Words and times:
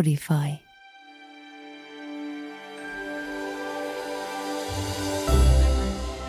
Spotify. 0.00 0.50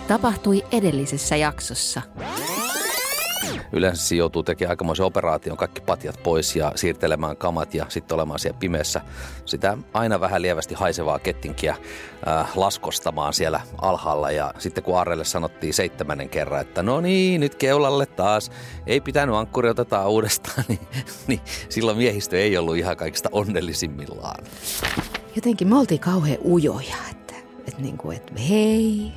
Tapahtui 0.08 0.64
edellisessä 0.72 1.36
jaksossa. 1.36 2.02
Yleensä 3.74 4.08
se 4.08 4.16
joutuu 4.16 4.44
tekemään 4.44 4.70
aikamoisen 4.70 5.06
operaation, 5.06 5.58
kaikki 5.58 5.82
patjat 5.82 6.24
pois 6.24 6.56
ja 6.56 6.72
siirtelemään 6.76 7.38
kamat 7.38 7.74
ja 7.74 7.86
sitten 7.90 8.16
olemaan 8.16 8.40
siellä 8.40 8.60
pimeässä 8.60 9.02
sitä 9.46 9.78
aina 9.94 10.20
vähän 10.20 10.42
lievästi 10.42 10.76
haisevaa 10.76 11.20
kettinkiä 11.20 11.76
äh, 12.28 12.58
laskostamaan 12.58 13.34
siellä 13.34 13.62
alhaalla. 13.82 14.32
Ja 14.32 14.54
sitten 14.58 14.84
kun 14.84 15.00
Arrelle 15.00 15.26
sanottiin 15.26 15.74
seitsemännen 15.74 16.30
kerran, 16.30 16.62
että 16.62 16.84
no 16.84 17.02
niin, 17.02 17.42
nyt 17.42 17.56
keulalle 17.56 18.06
taas, 18.06 18.52
ei 18.88 19.02
pitänyt 19.02 19.36
ankkuri 19.36 19.70
otetaan 19.70 20.10
uudestaan, 20.10 20.64
niin, 20.68 20.80
niin 21.28 21.42
silloin 21.70 21.98
miehistö 21.98 22.40
ei 22.40 22.58
ollut 22.58 22.78
ihan 22.78 22.98
kaikista 22.98 23.30
onnellisimmillaan. 23.32 24.46
Jotenkin 25.36 25.68
me 25.68 25.80
oltiin 25.80 26.00
kauhean 26.00 26.38
ujoja, 26.46 26.96
että, 27.12 27.34
että, 27.68 27.82
niin 27.82 27.98
kuin, 27.98 28.18
että 28.18 28.34
hei, 28.50 29.12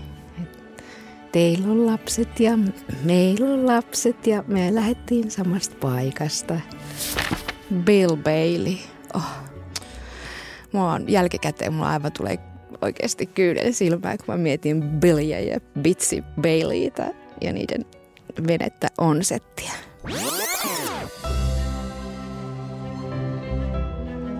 teillä 1.34 1.73
on 1.73 1.87
lapset 1.87 2.41
ja 2.41 2.59
meillä 3.05 3.47
on 3.47 3.66
lapset 3.66 4.27
ja 4.27 4.45
me 4.47 4.75
lähdettiin 4.75 5.30
samasta 5.30 5.77
paikasta. 5.80 6.61
Bill 7.75 8.16
Bailey. 8.16 8.77
Oh. 9.15 9.30
Mua 10.73 10.92
on 10.92 11.09
jälkikäteen, 11.09 11.73
mulla 11.73 11.91
aivan 11.91 12.12
tulee 12.12 12.39
oikeasti 12.83 13.27
kyydel 13.27 13.73
silmään, 13.73 14.19
kun 14.19 14.34
mä 14.34 14.37
mietin 14.37 14.83
Billyä 14.83 15.41
ja 15.41 15.61
Bitsy 15.80 16.23
Baileyta 16.41 17.05
ja 17.41 17.53
niiden 17.53 17.84
venettä 18.47 18.89
onsettia. 18.98 19.72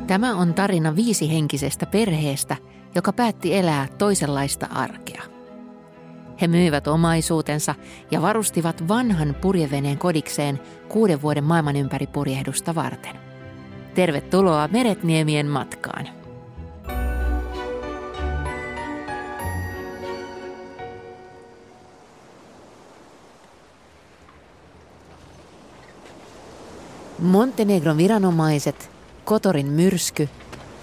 Tämä 0.06 0.36
on 0.36 0.54
tarina 0.54 0.97
viisihenkisestä 0.97 1.86
perheestä, 1.86 2.56
joka 2.94 3.12
päätti 3.12 3.54
elää 3.54 3.88
toisenlaista 3.98 4.66
arkea. 4.66 5.33
He 6.40 6.48
myivät 6.48 6.86
omaisuutensa 6.86 7.74
ja 8.10 8.22
varustivat 8.22 8.88
vanhan 8.88 9.34
purjeveneen 9.34 9.98
kodikseen 9.98 10.60
kuuden 10.88 11.22
vuoden 11.22 11.44
maailman 11.44 11.76
ympäri 11.76 12.06
purjehdusta 12.06 12.74
varten. 12.74 13.16
Tervetuloa 13.94 14.68
Meretniemien 14.68 15.46
matkaan. 15.46 16.08
Montenegron 27.19 27.96
viranomaiset, 27.96 28.91
Kotorin 29.24 29.66
myrsky 29.66 30.28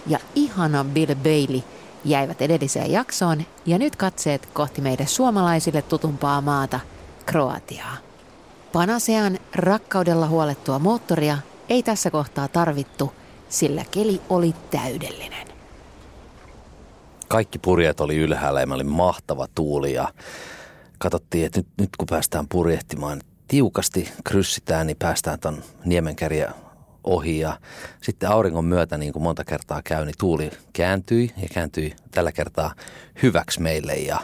ja 0.08 0.20
ihana 0.36 0.84
Bill 0.84 1.16
Bailey– 1.16 1.62
jäivät 2.06 2.42
edelliseen 2.42 2.92
jaksoon 2.92 3.44
ja 3.66 3.78
nyt 3.78 3.96
katseet 3.96 4.46
kohti 4.46 4.82
meidän 4.82 5.08
suomalaisille 5.08 5.82
tutumpaa 5.82 6.42
maata, 6.42 6.80
Kroatiaa. 7.26 7.98
Panasean 8.74 9.40
rakkaudella 9.56 10.28
huolettua 10.28 10.80
moottoria 10.80 11.38
ei 11.70 11.84
tässä 11.84 12.12
kohtaa 12.12 12.48
tarvittu, 12.48 13.14
sillä 13.50 13.86
keli 13.92 14.22
oli 14.30 14.56
täydellinen. 14.72 15.48
Kaikki 17.28 17.60
purjeet 17.60 18.00
oli 18.00 18.18
ylhäällä 18.18 18.62
ja 18.62 18.68
oli 18.74 18.84
mahtava 18.84 19.48
tuuli 19.56 19.94
ja 19.94 20.14
katsottiin, 20.98 21.46
että 21.46 21.60
nyt, 21.60 21.68
nyt 21.78 21.90
kun 21.98 22.08
päästään 22.10 22.48
purjehtimaan 22.48 23.22
tiukasti 23.48 24.12
kryssitään, 24.24 24.88
niin 24.88 24.98
päästään 25.00 25.40
tuon 25.40 25.64
niemenkärjä 25.86 26.52
ohi 27.04 27.40
ja 27.40 27.60
sitten 28.02 28.30
auringon 28.30 28.66
myötä, 28.66 28.98
niin 28.98 29.14
kuin 29.14 29.24
monta 29.24 29.44
kertaa 29.44 29.82
käy, 29.84 30.06
niin 30.06 30.16
tuuli 30.20 30.52
kääntyi 30.74 31.32
ja 31.42 31.48
kääntyi 31.54 31.96
tällä 32.12 32.32
kertaa 32.32 32.74
hyväksi 33.24 33.62
meille 33.62 33.96
ja 33.96 34.20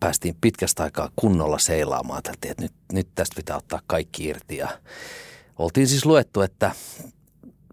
päästiin 0.00 0.36
pitkästä 0.40 0.82
aikaa 0.82 1.10
kunnolla 1.16 1.58
seilaamaan. 1.58 2.16
Ajateltiin, 2.16 2.50
että 2.50 2.62
nyt, 2.62 2.72
nyt 2.92 3.08
tästä 3.14 3.36
pitää 3.36 3.56
ottaa 3.56 3.80
kaikki 3.86 4.24
irti 4.24 4.56
ja 4.56 4.68
oltiin 5.58 5.88
siis 5.88 6.06
luettu, 6.06 6.40
että 6.40 6.70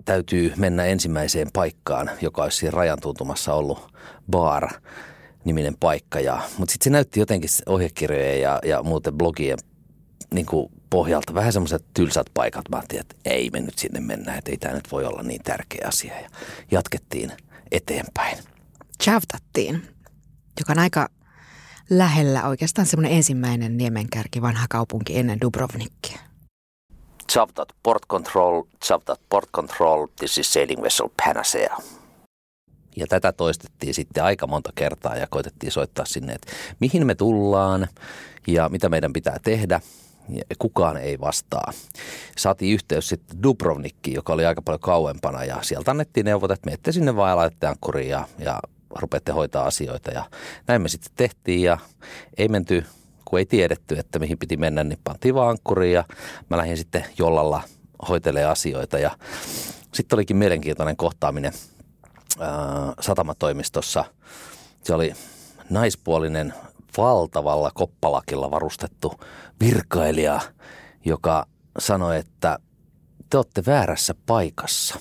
täytyy 0.05 0.53
mennä 0.57 0.85
ensimmäiseen 0.85 1.47
paikkaan, 1.53 2.11
joka 2.21 2.44
olisi 2.44 2.57
siinä 2.57 2.71
rajan 2.71 3.01
tuntumassa 3.01 3.53
ollut 3.53 3.94
bar 4.31 4.69
niminen 5.45 5.75
paikka. 5.79 6.19
Ja, 6.19 6.41
mutta 6.57 6.71
sitten 6.71 6.83
se 6.83 6.89
näytti 6.89 7.19
jotenkin 7.19 7.49
ohjekirjojen 7.65 8.41
ja, 8.41 8.59
ja 8.65 8.83
muuten 8.83 9.13
blogien 9.13 9.57
niin 10.33 10.45
kuin 10.45 10.71
pohjalta 10.89 11.33
vähän 11.33 11.53
semmoiset 11.53 11.85
tylsät 11.94 12.27
paikat. 12.33 12.69
Mä 12.69 12.77
ajattelin, 12.77 13.01
että 13.01 13.16
ei 13.25 13.50
me 13.50 13.59
nyt 13.59 13.77
sinne 13.77 14.00
mennä, 14.00 14.35
että 14.35 14.51
ei 14.51 14.57
tämä 14.57 14.73
nyt 14.73 14.91
voi 14.91 15.05
olla 15.05 15.23
niin 15.23 15.44
tärkeä 15.44 15.88
asia. 15.88 16.19
Ja 16.19 16.29
jatkettiin 16.72 17.31
eteenpäin. 17.72 18.38
Chavtattiin, 19.03 19.81
joka 20.59 20.73
on 20.73 20.79
aika 20.79 21.09
lähellä 21.89 22.47
oikeastaan 22.47 22.85
semmoinen 22.85 23.17
ensimmäinen 23.17 23.77
niemenkärki 23.77 24.41
vanha 24.41 24.66
kaupunki 24.69 25.17
ennen 25.19 25.41
Dubrovnikia. 25.41 26.19
Chavtat 27.31 27.69
port 27.83 28.06
control, 28.07 28.63
Chavtat 28.85 29.21
port 29.29 29.50
control, 29.51 30.07
this 30.19 30.38
is 30.38 30.53
sailing 30.53 30.81
vessel 30.81 31.09
Panacea. 31.25 31.77
Ja 32.95 33.07
tätä 33.07 33.31
toistettiin 33.31 33.94
sitten 33.94 34.23
aika 34.23 34.47
monta 34.47 34.71
kertaa 34.75 35.16
ja 35.16 35.27
koitettiin 35.27 35.71
soittaa 35.71 36.06
sinne, 36.06 36.33
että 36.33 36.51
mihin 36.79 37.06
me 37.07 37.16
tullaan 37.16 37.88
ja 38.47 38.69
mitä 38.69 38.89
meidän 38.89 39.13
pitää 39.13 39.38
tehdä 39.44 39.81
kukaan 40.59 40.97
ei 40.97 41.19
vastaa. 41.19 41.72
Saatiin 42.38 42.73
yhteys 42.73 43.09
sitten 43.09 43.44
Dubrovnikkiin, 43.44 44.16
joka 44.16 44.34
oli 44.34 44.45
aika 44.45 44.62
paljon 44.62 44.79
kauempana 44.79 45.44
ja 45.44 45.57
sieltä 45.62 45.91
annettiin 45.91 46.25
neuvot, 46.25 46.51
että 46.51 46.67
menette 46.67 46.91
sinne 46.91 47.16
vaan 47.16 47.29
ja 47.29 47.35
laitatte 47.35 47.67
ankkuriin 47.67 48.09
ja, 48.09 48.28
ja 48.39 48.59
rupeatte 48.95 49.31
hoitaa 49.31 49.66
asioita. 49.66 50.12
Ja 50.12 50.25
näin 50.68 50.81
me 50.81 50.89
sitten 50.89 51.12
tehtiin 51.16 51.62
ja 51.62 51.78
ei 52.38 52.47
menty, 52.47 52.85
kun 53.25 53.39
ei 53.39 53.45
tiedetty, 53.45 54.00
että 54.00 54.19
mihin 54.19 54.38
piti 54.38 54.57
mennä, 54.57 54.84
niin 54.84 55.00
pantiin 55.03 55.35
vaan 55.35 55.50
ankkuriin 55.50 55.94
ja 55.94 56.03
mä 56.50 56.57
lähdin 56.57 56.78
sitten 56.78 57.06
jollalla 57.18 57.62
hoitelee 58.09 58.45
asioita 58.45 59.00
ja 59.00 59.12
sitten 59.94 60.18
olikin 60.18 60.38
mielenkiintoinen 60.38 60.97
kohtaaminen 60.97 61.53
ää, 62.39 62.50
satamatoimistossa. 63.00 64.06
Se 64.84 64.94
oli 64.94 65.13
naispuolinen 65.69 66.53
valtavalla 66.97 67.72
koppalakilla 67.73 68.51
varustettu 68.51 69.13
virkailija, 69.59 70.39
joka 71.05 71.45
sanoi, 71.79 72.17
että 72.17 72.59
te 73.29 73.38
olette 73.38 73.63
väärässä 73.67 74.16
paikassa. 74.25 75.00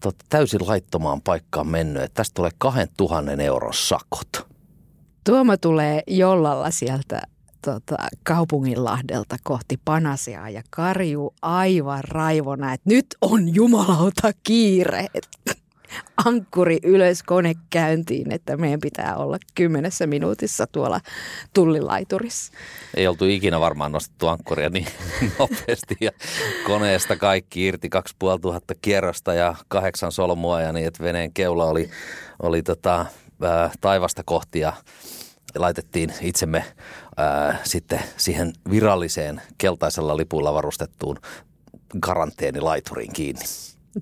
Te 0.00 0.08
olette 0.08 0.24
täysin 0.28 0.66
laittomaan 0.66 1.22
paikkaan 1.22 1.66
mennyt, 1.66 2.02
että 2.02 2.14
tästä 2.14 2.34
tulee 2.34 2.50
2000 2.58 3.42
euron 3.42 3.74
sakot. 3.74 4.46
Tuoma 5.24 5.56
tulee 5.56 6.02
jollalla 6.06 6.70
sieltä 6.70 7.22
tota, 7.64 7.96
kaupunginlahdelta 8.22 9.36
kohti 9.42 9.80
Panasia 9.84 10.48
ja 10.48 10.62
karjuu 10.70 11.34
aivan 11.42 12.04
raivona, 12.04 12.72
että 12.72 12.90
nyt 12.90 13.06
on 13.20 13.54
jumalauta 13.54 14.32
kiire 14.42 15.06
ankkuri 16.24 16.78
ylös 16.82 17.22
kone 17.22 17.54
käyntiin, 17.70 18.32
että 18.32 18.56
meidän 18.56 18.80
pitää 18.80 19.16
olla 19.16 19.38
kymmenessä 19.54 20.06
minuutissa 20.06 20.66
tuolla 20.66 21.00
tullilaiturissa. 21.54 22.52
Ei 22.96 23.06
oltu 23.06 23.24
ikinä 23.24 23.60
varmaan 23.60 23.92
nostettu 23.92 24.26
ankkuria 24.26 24.68
niin 24.68 24.86
nopeasti 25.38 25.96
ja 26.00 26.10
koneesta 26.66 27.16
kaikki 27.16 27.66
irti 27.66 27.88
2500 27.88 28.76
kierrosta 28.82 29.34
ja 29.34 29.54
kahdeksan 29.68 30.12
solmua 30.12 30.60
ja 30.60 30.72
niin, 30.72 30.86
että 30.86 31.04
veneen 31.04 31.32
keula 31.32 31.64
oli, 31.64 31.90
oli 32.42 32.62
tota, 32.62 33.06
taivasta 33.80 34.22
kohti 34.24 34.60
ja 34.60 34.72
laitettiin 35.54 36.12
itsemme 36.20 36.64
ää, 37.16 37.58
sitten 37.64 38.00
siihen 38.16 38.52
viralliseen 38.70 39.42
keltaisella 39.58 40.16
lipulla 40.16 40.54
varustettuun 40.54 41.18
karanteenilaituriin 42.00 43.12
kiinni. 43.12 43.44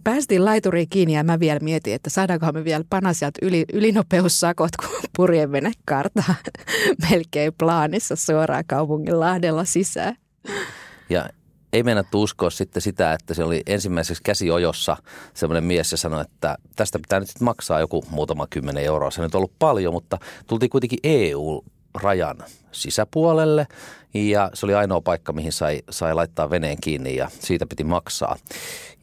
Päästiin 0.04 0.44
laituriin 0.44 0.88
kiinni 0.88 1.14
ja 1.14 1.24
mä 1.24 1.40
vielä 1.40 1.60
mietin, 1.60 1.94
että 1.94 2.10
saadaanko 2.10 2.52
me 2.52 2.64
vielä 2.64 2.84
panasiat 2.90 3.34
yli, 3.42 3.64
ylinopeussakot, 3.72 4.70
kun 4.76 5.00
purjevene 5.16 5.72
kartaa 5.84 6.34
melkein 7.10 7.52
plaanissa 7.58 8.16
suoraan 8.16 8.64
kaupungin 8.66 9.20
lahdella 9.20 9.64
sisään. 9.64 10.16
Ja 11.10 11.28
ei 11.72 11.82
mennä 11.82 12.04
uskoa 12.14 12.50
sitten 12.50 12.82
sitä, 12.82 13.12
että 13.12 13.34
se 13.34 13.44
oli 13.44 13.62
ensimmäiseksi 13.66 14.22
käsiojossa 14.22 14.96
semmoinen 15.34 15.64
mies 15.64 15.92
ja 15.92 15.98
sanoi, 15.98 16.20
että 16.20 16.56
tästä 16.76 16.98
pitää 16.98 17.20
nyt 17.20 17.28
maksaa 17.40 17.80
joku 17.80 18.04
muutama 18.10 18.46
kymmenen 18.46 18.84
euroa. 18.84 19.10
Se 19.10 19.22
nyt 19.22 19.34
on 19.34 19.38
ollut 19.38 19.58
paljon, 19.58 19.92
mutta 19.92 20.18
tultiin 20.46 20.70
kuitenkin 20.70 20.98
EU-rajan 21.96 22.36
sisäpuolelle 22.72 23.66
ja 24.14 24.50
se 24.54 24.66
oli 24.66 24.74
ainoa 24.74 25.00
paikka, 25.00 25.32
mihin 25.32 25.52
sai, 25.52 25.82
sai 25.90 26.14
laittaa 26.14 26.50
veneen 26.50 26.80
kiinni 26.80 27.16
ja 27.16 27.30
siitä 27.40 27.66
piti 27.66 27.84
maksaa. 27.84 28.36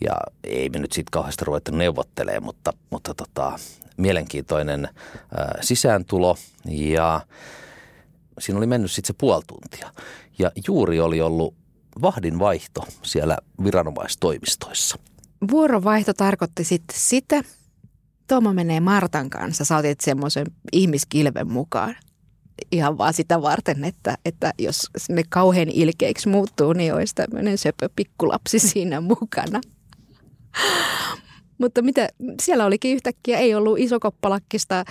Ja 0.02 0.12
ei 0.44 0.70
me 0.70 0.80
nyt 0.80 0.92
siitä 0.92 1.10
kauheasti 1.12 1.46
ruvettu 1.46 1.76
neuvottelemaan, 1.76 2.44
mutta, 2.44 2.74
mutta 2.90 3.14
tota, 3.14 3.60
mielenkiintoinen 3.98 4.90
ää, 5.38 5.60
sisääntulo 5.62 6.38
ja 6.66 7.22
siinä 8.40 8.58
oli 8.58 8.68
mennyt 8.68 8.92
sitten 8.92 9.08
se 9.08 9.18
puoli 9.18 9.44
tuntia. 9.48 9.92
Ja 10.40 10.52
juuri 10.68 11.00
oli 11.00 11.22
ollut 11.22 11.56
vahdin 12.02 12.40
vaihto 12.40 12.86
siellä 13.02 13.38
viranomaistoimistoissa. 13.64 14.98
Vuorovaihto 15.52 16.14
tarkoitti 16.14 16.64
sitten 16.64 16.98
sitä, 17.00 17.44
Tomo 18.28 18.54
menee 18.54 18.80
Martan 18.80 19.30
kanssa, 19.30 19.66
sä 19.66 19.78
otit 19.78 20.02
semmoisen 20.02 20.46
ihmiskilven 20.72 21.52
mukaan 21.52 21.96
ihan 22.72 22.98
vaan 22.98 23.14
sitä 23.14 23.42
varten, 23.42 23.84
että, 23.84 24.18
että 24.26 24.54
jos 24.60 24.90
ne 25.10 25.24
kauhean 25.30 25.70
ilkeiksi 25.70 26.30
muuttuu, 26.30 26.74
niin 26.74 26.94
olisi 26.94 27.16
tämmöinen 27.16 27.58
söpö 27.58 27.90
pikkulapsi 27.96 28.60
siinä 28.70 29.02
mukana. 29.02 29.62
Mutta 31.58 31.82
mitä, 31.82 32.10
siellä 32.42 32.66
olikin 32.66 32.94
yhtäkkiä, 32.94 33.38
ei 33.38 33.56
ollut 33.56 33.80
isokoppalakkista 33.80 34.86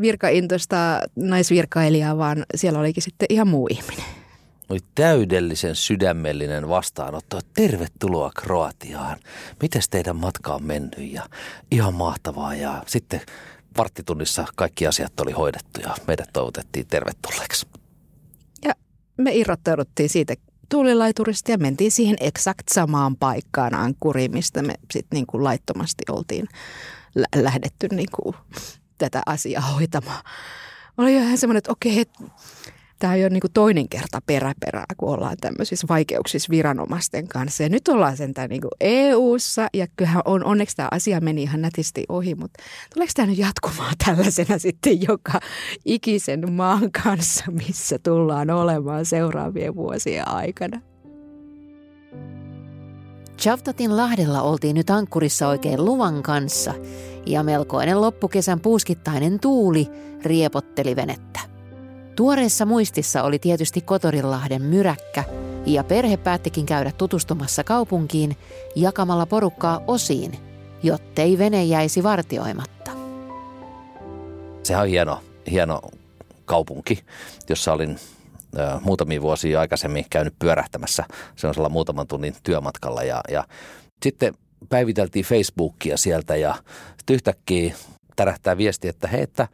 virkaintoista 0.00 1.00
naisvirkailijaa, 1.16 2.18
vaan 2.18 2.44
siellä 2.54 2.78
olikin 2.78 3.02
sitten 3.02 3.26
ihan 3.30 3.48
muu 3.48 3.68
ihminen. 3.70 4.04
Oli 4.68 4.78
täydellisen 4.94 5.74
sydämellinen 5.74 6.68
vastaanotto. 6.68 7.40
Tervetuloa 7.54 8.30
Kroatiaan. 8.36 9.18
Miten 9.62 9.82
teidän 9.90 10.16
matka 10.16 10.54
on 10.54 10.64
mennyt? 10.64 11.12
Ja 11.12 11.22
ihan 11.70 11.94
mahtavaa. 11.94 12.54
Ja 12.54 12.82
sitten 12.86 13.20
varttitunnissa 13.78 14.44
kaikki 14.56 14.86
asiat 14.86 15.20
oli 15.20 15.32
hoidettu 15.32 15.80
ja 15.80 15.94
meidät 16.06 16.28
toivotettiin 16.32 16.86
tervetulleeksi. 16.86 17.66
Ja 18.64 18.74
me 19.16 19.34
irrottauduttiin 19.34 20.08
siitä 20.08 20.34
tuulilaiturista 20.68 21.50
ja 21.50 21.58
mentiin 21.58 21.90
siihen 21.90 22.16
eksakt 22.20 22.68
samaan 22.72 23.16
paikkaan 23.16 23.74
Ankkuriin, 23.74 24.32
mistä 24.32 24.62
me 24.62 24.74
sitten 24.90 25.16
niin 25.16 25.26
kuin 25.26 25.44
laittomasti 25.44 26.04
oltiin 26.10 26.48
lä- 27.14 27.42
lähdetty 27.42 27.88
niin 27.90 28.34
tätä 28.98 29.22
asiaa 29.26 29.62
hoitamaan. 29.62 30.24
Oli 30.98 31.14
ihan 31.14 31.38
semmoinen, 31.38 31.58
että 31.58 31.72
okei, 31.72 32.04
tämä 33.02 33.12
on 33.12 33.20
jo 33.20 33.28
niin 33.28 33.42
toinen 33.54 33.88
kerta 33.88 34.20
peräperää, 34.26 34.84
kun 34.96 35.08
ollaan 35.08 35.36
tämmöisissä 35.40 35.86
vaikeuksissa 35.88 36.50
viranomaisten 36.50 37.28
kanssa. 37.28 37.62
Ja 37.62 37.68
nyt 37.68 37.88
ollaan 37.88 38.16
sentään 38.16 38.50
niin 38.50 38.62
EU-ssa 38.80 39.68
ja 39.74 39.86
kyllähän 39.96 40.22
on, 40.24 40.44
onneksi 40.44 40.76
tämä 40.76 40.88
asia 40.90 41.20
meni 41.20 41.42
ihan 41.42 41.60
nätisti 41.60 42.04
ohi, 42.08 42.34
mutta 42.34 42.62
tuleeko 42.94 43.12
tämä 43.16 43.26
nyt 43.26 43.38
jatkumaan 43.38 43.94
tällaisena 44.04 44.58
sitten 44.68 45.02
joka 45.02 45.40
ikisen 45.84 46.52
maan 46.52 46.92
kanssa, 47.04 47.44
missä 47.50 47.98
tullaan 47.98 48.50
olemaan 48.50 49.06
seuraavien 49.06 49.74
vuosien 49.74 50.28
aikana? 50.28 50.80
Chavtatin 53.40 53.96
lahdella 53.96 54.42
oltiin 54.42 54.74
nyt 54.74 54.90
ankkurissa 54.90 55.48
oikein 55.48 55.84
luvan 55.84 56.22
kanssa 56.22 56.74
ja 57.26 57.42
melkoinen 57.42 58.00
loppukesän 58.00 58.60
puuskittainen 58.60 59.40
tuuli 59.40 59.88
riepotteli 60.22 60.96
venettä. 60.96 61.51
Tuoreessa 62.16 62.66
muistissa 62.66 63.22
oli 63.22 63.38
tietysti 63.38 63.80
Kotorinlahden 63.80 64.62
myräkkä, 64.62 65.24
ja 65.66 65.84
perhe 65.84 66.16
päättikin 66.16 66.66
käydä 66.66 66.92
tutustumassa 66.98 67.64
kaupunkiin 67.64 68.36
jakamalla 68.76 69.26
porukkaa 69.26 69.80
osiin, 69.86 70.32
jottei 70.82 71.38
vene 71.38 71.64
jäisi 71.64 72.02
vartioimatta. 72.02 72.90
Se 74.62 74.76
on 74.76 74.86
hieno, 74.86 75.20
hieno 75.50 75.80
kaupunki, 76.44 77.04
jossa 77.48 77.72
olin 77.72 77.98
ö, 78.58 78.80
muutamia 78.80 79.22
vuosia 79.22 79.60
aikaisemmin 79.60 80.04
käynyt 80.10 80.34
pyörähtämässä 80.38 81.04
sellaisella 81.36 81.68
muutaman 81.68 82.06
tunnin 82.06 82.34
työmatkalla 82.42 83.02
ja, 83.02 83.20
ja 83.30 83.44
sitten 84.02 84.34
päiviteltiin 84.68 85.24
Facebookia 85.24 85.96
sieltä 85.96 86.36
ja 86.36 86.54
yhtäkkiä 87.10 87.74
tärähtää 88.16 88.56
viesti, 88.56 88.88
että 88.88 89.08
hei, 89.08 89.22
että 89.22 89.48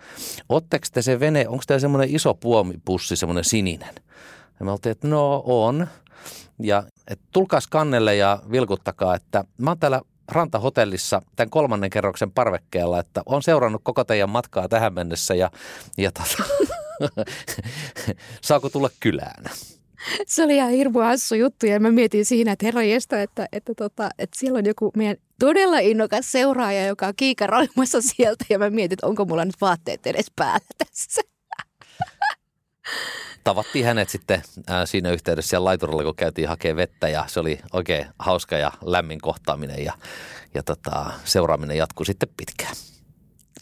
ootteko 0.49 0.87
te 0.93 1.03
se 1.03 1.21
vene, 1.21 1.49
onko 1.49 1.65
teillä 1.67 1.81
semmoinen 1.81 2.15
iso 2.15 2.35
puomipussi, 2.35 3.17
semmoinen 3.17 3.45
sininen? 3.45 3.95
Ja 4.61 4.65
me 4.65 4.73
oltiin, 4.73 4.91
että 4.91 5.09
no 5.09 5.43
on. 5.47 5.87
Ja 6.63 6.83
että 7.09 7.25
tulkaas 7.33 7.67
kannelle 7.67 8.17
ja 8.17 8.43
vilkuttakaa, 8.51 9.15
että 9.15 9.45
mä 9.59 9.71
oon 9.71 9.79
täällä 9.79 10.01
rantahotellissa 10.29 11.23
tämän 11.37 11.51
kolmannen 11.51 11.91
kerroksen 11.91 12.31
parvekkeella, 12.31 13.01
että 13.01 13.23
on 13.27 13.43
seurannut 13.43 13.83
koko 13.85 14.05
teidän 14.05 14.31
matkaa 14.31 14.69
tähän 14.69 14.95
mennessä 14.95 15.35
ja, 15.35 15.51
ja 15.99 16.13
tota, 16.13 16.45
saako 18.43 18.71
tulla 18.71 18.91
kylään? 19.01 19.45
Se 20.27 20.45
oli 20.45 20.57
ihan 20.57 20.71
hirveä 20.71 21.05
hassu 21.05 21.35
juttu 21.35 21.67
ja 21.67 21.81
mä 21.81 21.91
mietin 21.91 22.25
siinä, 22.25 22.53
että 22.53 22.67
herra 22.67 22.83
jestä, 22.83 23.23
että, 23.23 23.49
että, 23.53 23.75
tota, 23.75 24.09
että 24.19 24.39
siellä 24.39 24.59
on 24.59 24.67
joku 24.67 24.91
meidän 24.97 25.17
todella 25.39 25.79
innokas 25.79 26.33
seuraaja, 26.33 26.87
joka 26.87 27.07
on 27.07 27.15
kiikaroimassa 27.17 28.01
sieltä 28.01 28.45
ja 28.51 28.59
mä 28.59 28.71
mietin, 28.71 28.95
että 28.95 29.07
onko 29.07 29.25
mulla 29.25 29.45
nyt 29.45 29.61
vaatteet 29.61 30.07
edes 30.07 30.33
päällä 30.37 30.67
tässä. 30.79 31.21
Tavattiin 33.45 33.85
hänet 33.85 34.09
sitten 34.09 34.43
ää, 34.67 34.87
siinä 34.87 35.11
yhteydessä 35.11 35.49
siellä 35.49 35.65
laiturilla, 35.65 36.05
kun 36.05 36.15
käytiin 36.15 36.49
hakemaan 36.49 36.77
vettä 36.77 37.09
ja 37.09 37.25
se 37.27 37.41
oli 37.41 37.59
oikein 37.73 38.07
hauska 38.19 38.57
ja 38.57 38.73
lämmin 38.85 39.21
kohtaaminen 39.21 39.85
ja, 39.85 39.93
ja 40.55 40.63
tota, 40.63 41.11
seuraaminen 41.25 41.77
jatkuu 41.77 42.05
sitten 42.05 42.29
pitkään. 42.37 42.77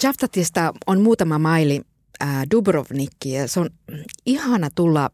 Jaftatista 0.02 0.72
on 0.86 1.00
muutama 1.00 1.38
maili 1.38 1.80
ää, 2.20 2.44
Dubrovnikki 2.50 3.32
ja 3.32 3.48
se 3.48 3.60
on 3.60 3.70
ihana 4.26 4.68
tulla 4.74 5.10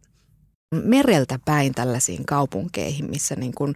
mereltä 0.72 1.38
päin 1.44 1.74
tällaisiin 1.74 2.26
kaupunkeihin, 2.26 3.10
missä 3.10 3.34
niin 3.34 3.52
kuin 3.54 3.74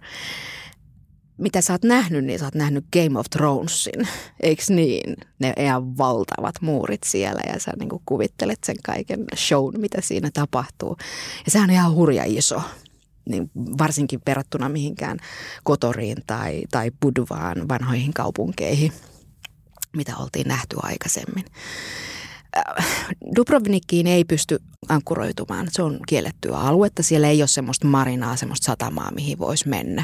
mitä 1.37 1.61
sä 1.61 1.73
oot 1.73 1.83
nähnyt, 1.83 2.25
niin 2.25 2.39
sä 2.39 2.45
oot 2.45 2.55
nähnyt 2.55 2.85
Game 2.93 3.19
of 3.19 3.25
Thronesin, 3.29 4.07
eikö 4.43 4.63
niin? 4.69 5.17
Ne 5.39 5.53
ihan 5.57 5.97
valtavat 5.97 6.55
muurit 6.61 7.03
siellä 7.05 7.41
ja 7.53 7.59
sä 7.59 7.71
niin 7.79 7.89
kuvittelet 8.05 8.59
sen 8.63 8.75
kaiken 8.85 9.25
shown, 9.35 9.79
mitä 9.79 10.01
siinä 10.01 10.29
tapahtuu. 10.33 10.97
Ja 11.45 11.51
sehän 11.51 11.69
on 11.69 11.73
ihan 11.73 11.93
hurja 11.93 12.23
iso, 12.25 12.61
niin 13.29 13.51
varsinkin 13.55 14.21
verrattuna 14.27 14.69
mihinkään 14.69 15.17
Kotoriin 15.63 16.17
tai, 16.27 16.63
tai 16.71 16.91
Budvaan 17.01 17.67
vanhoihin 17.67 18.13
kaupunkeihin, 18.13 18.91
mitä 19.95 20.17
oltiin 20.17 20.47
nähty 20.47 20.75
aikaisemmin. 20.81 21.45
Äh, 22.57 22.85
Dubrovnikiin 23.35 24.07
ei 24.07 24.23
pysty 24.25 24.59
ankkuroitumaan. 24.89 25.67
Se 25.71 25.81
on 25.81 25.99
kiellettyä 26.07 26.57
aluetta. 26.57 27.03
Siellä 27.03 27.27
ei 27.27 27.41
ole 27.41 27.47
semmoista 27.47 27.87
marinaa, 27.87 28.35
semmoista 28.35 28.65
satamaa, 28.65 29.11
mihin 29.11 29.39
voisi 29.39 29.69
mennä 29.69 30.03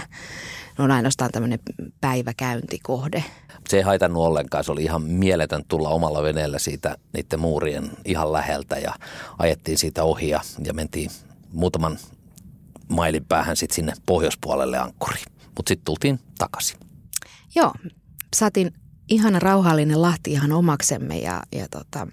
ne 0.77 0.83
on 0.83 0.91
ainoastaan 0.91 1.31
tämmöinen 1.31 1.59
päiväkäyntikohde. 2.01 3.23
Se 3.69 3.77
ei 3.77 3.83
haitannut 3.83 4.23
ollenkaan. 4.23 4.63
Se 4.63 4.71
oli 4.71 4.83
ihan 4.83 5.01
mieletön 5.01 5.63
tulla 5.67 5.89
omalla 5.89 6.23
veneellä 6.23 6.59
siitä 6.59 6.97
niiden 7.13 7.39
muurien 7.39 7.91
ihan 8.05 8.33
läheltä 8.33 8.75
ja 8.75 8.93
ajettiin 9.39 9.77
siitä 9.77 10.03
ohi 10.03 10.29
ja, 10.29 10.41
ja 10.65 10.73
mentiin 10.73 11.11
muutaman 11.51 11.97
mailin 12.89 13.25
päähän 13.25 13.57
sitten 13.57 13.75
sinne 13.75 13.93
pohjoispuolelle 14.05 14.77
ankkuriin. 14.77 15.25
Mutta 15.55 15.69
sitten 15.69 15.85
tultiin 15.85 16.19
takaisin. 16.37 16.79
Joo, 17.55 17.73
saatiin 18.35 18.73
ihana 19.09 19.39
rauhallinen 19.39 20.01
Lahti 20.01 20.31
ihan 20.31 20.51
omaksemme 20.51 21.17
ja, 21.17 21.41
ja 21.51 21.67
tota, 21.71 22.07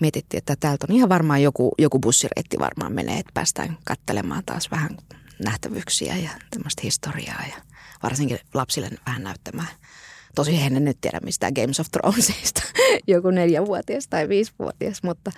mietittiin, 0.00 0.38
että 0.38 0.56
täältä 0.60 0.86
on 0.88 0.96
ihan 0.96 1.08
varmaan 1.08 1.42
joku, 1.42 1.74
joku 1.78 1.98
bussireitti 1.98 2.58
varmaan 2.58 2.92
menee, 2.92 3.18
että 3.18 3.30
päästään 3.34 3.78
katselemaan 3.84 4.42
taas 4.46 4.70
vähän 4.70 4.96
nähtävyyksiä 5.44 6.16
ja 6.16 6.30
tämmöistä 6.50 6.82
historiaa 6.82 7.42
ja 7.48 7.62
varsinkin 8.02 8.38
lapsille 8.54 8.90
vähän 9.06 9.22
näyttämään. 9.22 9.68
Tosi 10.34 10.64
he 10.64 10.70
nyt 10.70 10.98
tiedä 11.00 11.20
mistään 11.24 11.52
Games 11.52 11.80
of 11.80 11.86
Thronesista, 11.90 12.62
joku 13.06 13.30
neljävuotias 13.30 14.08
tai 14.08 14.28
viisivuotias, 14.28 15.02
mutta, 15.02 15.32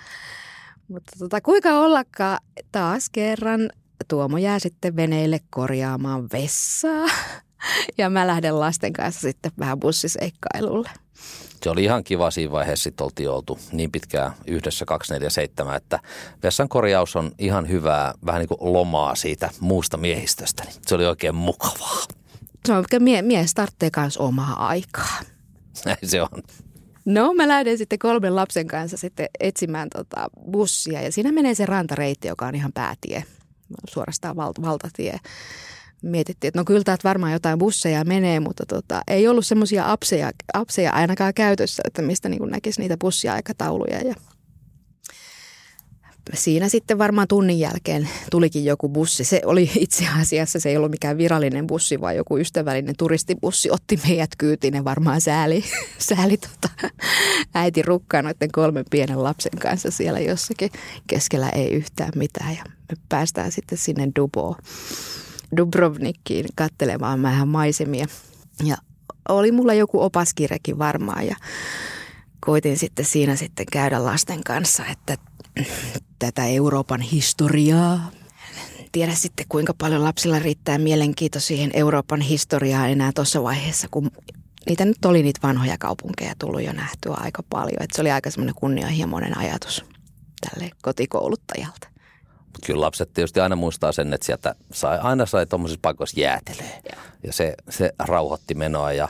mutta 0.87 1.11
tota, 1.19 1.41
kuinka 1.41 1.69
ollakaan 1.69 2.39
taas 2.71 3.09
kerran 3.09 3.69
Tuomo 4.07 4.37
jää 4.37 4.59
sitten 4.59 4.95
veneille 4.95 5.39
korjaamaan 5.49 6.29
vessaa 6.33 7.07
ja 7.97 8.09
mä 8.09 8.27
lähden 8.27 8.59
lasten 8.59 8.93
kanssa 8.93 9.21
sitten 9.21 9.51
vähän 9.59 9.79
bussiseikkailulle. 9.79 10.89
Se 11.63 11.69
oli 11.69 11.83
ihan 11.83 12.03
kiva 12.03 12.31
siinä 12.31 12.51
vaiheessa, 12.51 12.89
että 12.89 13.03
oltiin 13.03 13.29
oltu 13.29 13.59
niin 13.71 13.91
pitkään 13.91 14.31
yhdessä 14.47 14.85
247, 14.85 15.75
että 15.77 15.99
vessan 16.43 16.69
korjaus 16.69 17.15
on 17.15 17.31
ihan 17.39 17.69
hyvää, 17.69 18.13
vähän 18.25 18.39
niin 18.39 18.47
kuin 18.47 18.73
lomaa 18.73 19.15
siitä 19.15 19.49
muusta 19.59 19.97
miehistöstä. 19.97 20.63
Niin 20.63 20.75
se 20.87 20.95
oli 20.95 21.05
oikein 21.05 21.35
mukavaa. 21.35 21.97
Se 22.65 22.73
on, 22.73 22.85
mie- 22.99 23.21
mies 23.21 23.53
tarvitsee 23.53 23.89
myös 23.97 24.17
omaa 24.17 24.67
aikaa. 24.67 25.19
Näin 25.85 25.97
se 26.09 26.21
on. 26.21 26.43
No 27.05 27.33
mä 27.33 27.47
lähden 27.47 27.77
sitten 27.77 27.99
kolmen 27.99 28.35
lapsen 28.35 28.67
kanssa 28.67 28.97
sitten 28.97 29.29
etsimään 29.39 29.89
tota 29.89 30.27
bussia 30.51 31.01
ja 31.01 31.11
siinä 31.11 31.31
menee 31.31 31.55
se 31.55 31.65
rantareitti, 31.65 32.27
joka 32.27 32.47
on 32.47 32.55
ihan 32.55 32.71
päätie, 32.73 33.23
suorastaan 33.89 34.35
val- 34.35 34.53
valtatie. 34.61 35.19
Mietittiin, 36.01 36.49
että 36.49 36.59
no 36.59 36.65
kyllä 36.65 36.83
täältä 36.83 37.03
varmaan 37.03 37.33
jotain 37.33 37.59
busseja 37.59 38.03
menee, 38.03 38.39
mutta 38.39 38.65
tota, 38.65 39.01
ei 39.07 39.27
ollut 39.27 39.45
semmoisia 39.45 39.91
apseja, 39.91 40.31
apseja 40.53 40.91
ainakaan 40.91 41.33
käytössä, 41.33 41.83
että 41.87 42.01
mistä 42.01 42.29
niin 42.29 42.49
näkisi 42.49 42.81
niitä 42.81 42.97
bussiaikatauluja. 42.97 44.01
Ja 44.01 44.15
siinä 46.33 46.69
sitten 46.69 46.97
varmaan 46.97 47.27
tunnin 47.27 47.59
jälkeen 47.59 48.09
tulikin 48.31 48.65
joku 48.65 48.89
bussi. 48.89 49.23
Se 49.23 49.41
oli 49.45 49.71
itse 49.79 50.07
asiassa, 50.19 50.59
se 50.59 50.69
ei 50.69 50.77
ollut 50.77 50.91
mikään 50.91 51.17
virallinen 51.17 51.67
bussi, 51.67 52.01
vaan 52.01 52.15
joku 52.15 52.37
ystävällinen 52.37 52.95
turistibussi 52.97 53.71
otti 53.71 53.99
meidät 54.07 54.29
kyytiin 54.37 54.73
ja 54.73 54.83
varmaan 54.83 55.21
sääli, 55.21 55.63
sääli 56.09 56.37
tota, 56.37 56.89
äiti 57.53 57.81
rukkaa 57.81 58.21
noiden 58.21 58.51
kolmen 58.51 58.85
pienen 58.89 59.23
lapsen 59.23 59.59
kanssa 59.59 59.91
siellä 59.91 60.19
jossakin. 60.19 60.71
Keskellä 61.07 61.49
ei 61.49 61.71
yhtään 61.71 62.11
mitään 62.15 62.55
ja 62.55 62.63
me 62.65 62.97
päästään 63.09 63.51
sitten 63.51 63.77
sinne 63.77 64.07
Duboon. 64.19 64.55
Dubrovnikkiin 65.57 66.45
katselemaan 66.55 67.21
vähän 67.21 67.47
maisemia. 67.47 68.05
Ja 68.63 68.77
oli 69.29 69.51
mulla 69.51 69.73
joku 69.73 70.01
opaskirjakin 70.01 70.79
varmaan 70.79 71.27
ja 71.27 71.35
koitin 72.39 72.77
sitten 72.77 73.05
siinä 73.05 73.35
sitten 73.35 73.65
käydä 73.71 74.03
lasten 74.03 74.43
kanssa, 74.43 74.83
että 74.85 75.17
tätä 76.19 76.45
Euroopan 76.45 77.01
historiaa. 77.01 78.11
Tiedä 78.91 79.15
sitten 79.15 79.45
kuinka 79.49 79.73
paljon 79.73 80.03
lapsilla 80.03 80.39
riittää 80.39 80.77
mielenkiinto 80.77 81.39
siihen 81.39 81.71
Euroopan 81.73 82.21
historiaan 82.21 82.89
enää 82.89 83.11
tuossa 83.15 83.43
vaiheessa, 83.43 83.87
kun 83.91 84.11
niitä 84.65 84.85
nyt 84.85 85.05
oli 85.05 85.23
niitä 85.23 85.39
vanhoja 85.43 85.77
kaupunkeja 85.77 86.33
tullut 86.39 86.63
jo 86.63 86.73
nähtyä 86.73 87.13
aika 87.13 87.43
paljon. 87.49 87.83
Että 87.83 87.95
se 87.95 88.01
oli 88.01 88.11
aika 88.11 88.31
semmoinen 88.31 88.55
kunnianhimoinen 88.55 89.37
ajatus 89.37 89.85
tälle 90.41 90.71
kotikouluttajalta. 90.81 91.90
Kyllä 92.65 92.81
lapset 92.81 93.13
tietysti 93.13 93.39
aina 93.39 93.55
muistaa 93.55 93.91
sen, 93.91 94.13
että 94.13 94.25
sieltä 94.25 94.55
sai, 94.73 94.99
aina 95.01 95.25
sai 95.25 95.45
tuommoisissa 95.45 95.79
paikoissa 95.81 96.19
jäätelee. 96.19 96.81
Ja, 96.91 96.97
ja 97.23 97.33
se, 97.33 97.55
se 97.69 97.91
rauhoitti 97.99 98.55
menoa 98.55 98.91
ja 98.91 99.09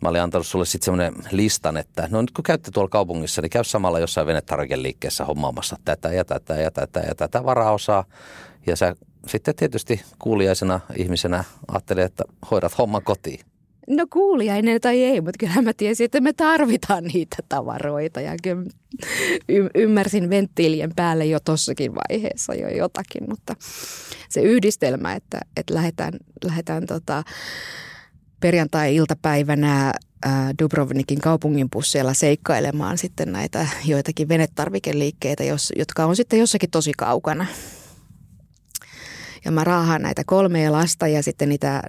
Mä 0.00 0.08
olin 0.08 0.22
antanut 0.22 0.46
sulle 0.46 0.64
sitten 0.64 0.84
semmoinen 0.84 1.14
listan, 1.30 1.76
että 1.76 2.08
no 2.10 2.20
nyt 2.20 2.30
kun 2.30 2.42
käytte 2.42 2.70
tuolla 2.70 2.88
kaupungissa, 2.88 3.42
niin 3.42 3.50
käy 3.50 3.64
samalla 3.64 3.98
jossain 3.98 4.26
venetarvikeliikkeessä 4.26 5.24
hommaamassa 5.24 5.76
tätä 5.84 6.12
ja 6.12 6.24
tätä 6.24 6.54
ja 6.54 6.70
tätä 6.70 7.00
ja 7.00 7.14
tätä 7.14 7.44
varaosaa. 7.44 8.04
Ja 8.66 8.76
sä 8.76 8.96
sitten 9.26 9.54
tietysti 9.54 10.02
kuulijaisena 10.18 10.80
ihmisenä 10.96 11.44
ajattelin, 11.68 12.04
että 12.04 12.24
hoidat 12.50 12.78
homman 12.78 13.02
kotiin. 13.02 13.40
No 13.86 14.06
kuulijainen 14.12 14.80
tai 14.80 15.02
ei, 15.02 15.20
mutta 15.20 15.38
kyllä 15.38 15.62
mä 15.62 15.72
tiesin, 15.72 16.04
että 16.04 16.20
me 16.20 16.32
tarvitaan 16.32 17.04
niitä 17.04 17.36
tavaroita. 17.48 18.20
Ja 18.20 18.34
kyllä 18.42 18.62
y- 19.48 19.70
ymmärsin 19.74 20.30
venttiilien 20.30 20.92
päälle 20.96 21.26
jo 21.26 21.40
tossakin 21.40 21.92
vaiheessa 21.94 22.54
jo 22.54 22.68
jotakin, 22.68 23.22
mutta 23.28 23.54
se 24.28 24.40
yhdistelmä, 24.40 25.14
että, 25.14 25.40
että 25.56 25.74
lähdetään, 25.74 26.12
lähdetään 26.44 26.86
tota, 26.86 27.22
perjantai-iltapäivänä 28.40 29.92
Dubrovnikin 30.62 31.20
kaupungin 31.20 31.70
busseilla 31.70 32.14
seikkailemaan 32.14 32.98
sitten 32.98 33.32
näitä 33.32 33.66
joitakin 33.84 34.28
venetarvikeliikkeitä, 34.28 35.42
jotka 35.76 36.04
on 36.04 36.16
sitten 36.16 36.38
jossakin 36.38 36.70
tosi 36.70 36.92
kaukana. 36.98 37.46
Ja 39.44 39.50
mä 39.50 39.64
raahaan 39.64 40.02
näitä 40.02 40.22
kolmea 40.26 40.72
lasta 40.72 41.08
ja 41.08 41.22
sitten 41.22 41.48
niitä, 41.48 41.82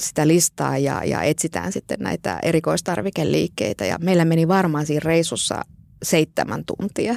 sitä 0.00 0.28
listaa 0.28 0.78
ja, 0.78 1.04
ja 1.04 1.22
etsitään 1.22 1.72
sitten 1.72 1.98
näitä 2.00 2.38
erikoistarvikeliikkeitä. 2.42 3.84
Ja 3.84 3.96
meillä 4.00 4.24
meni 4.24 4.48
varmaan 4.48 4.86
siinä 4.86 5.00
reissussa 5.04 5.64
seitsemän 6.02 6.64
tuntia. 6.64 7.14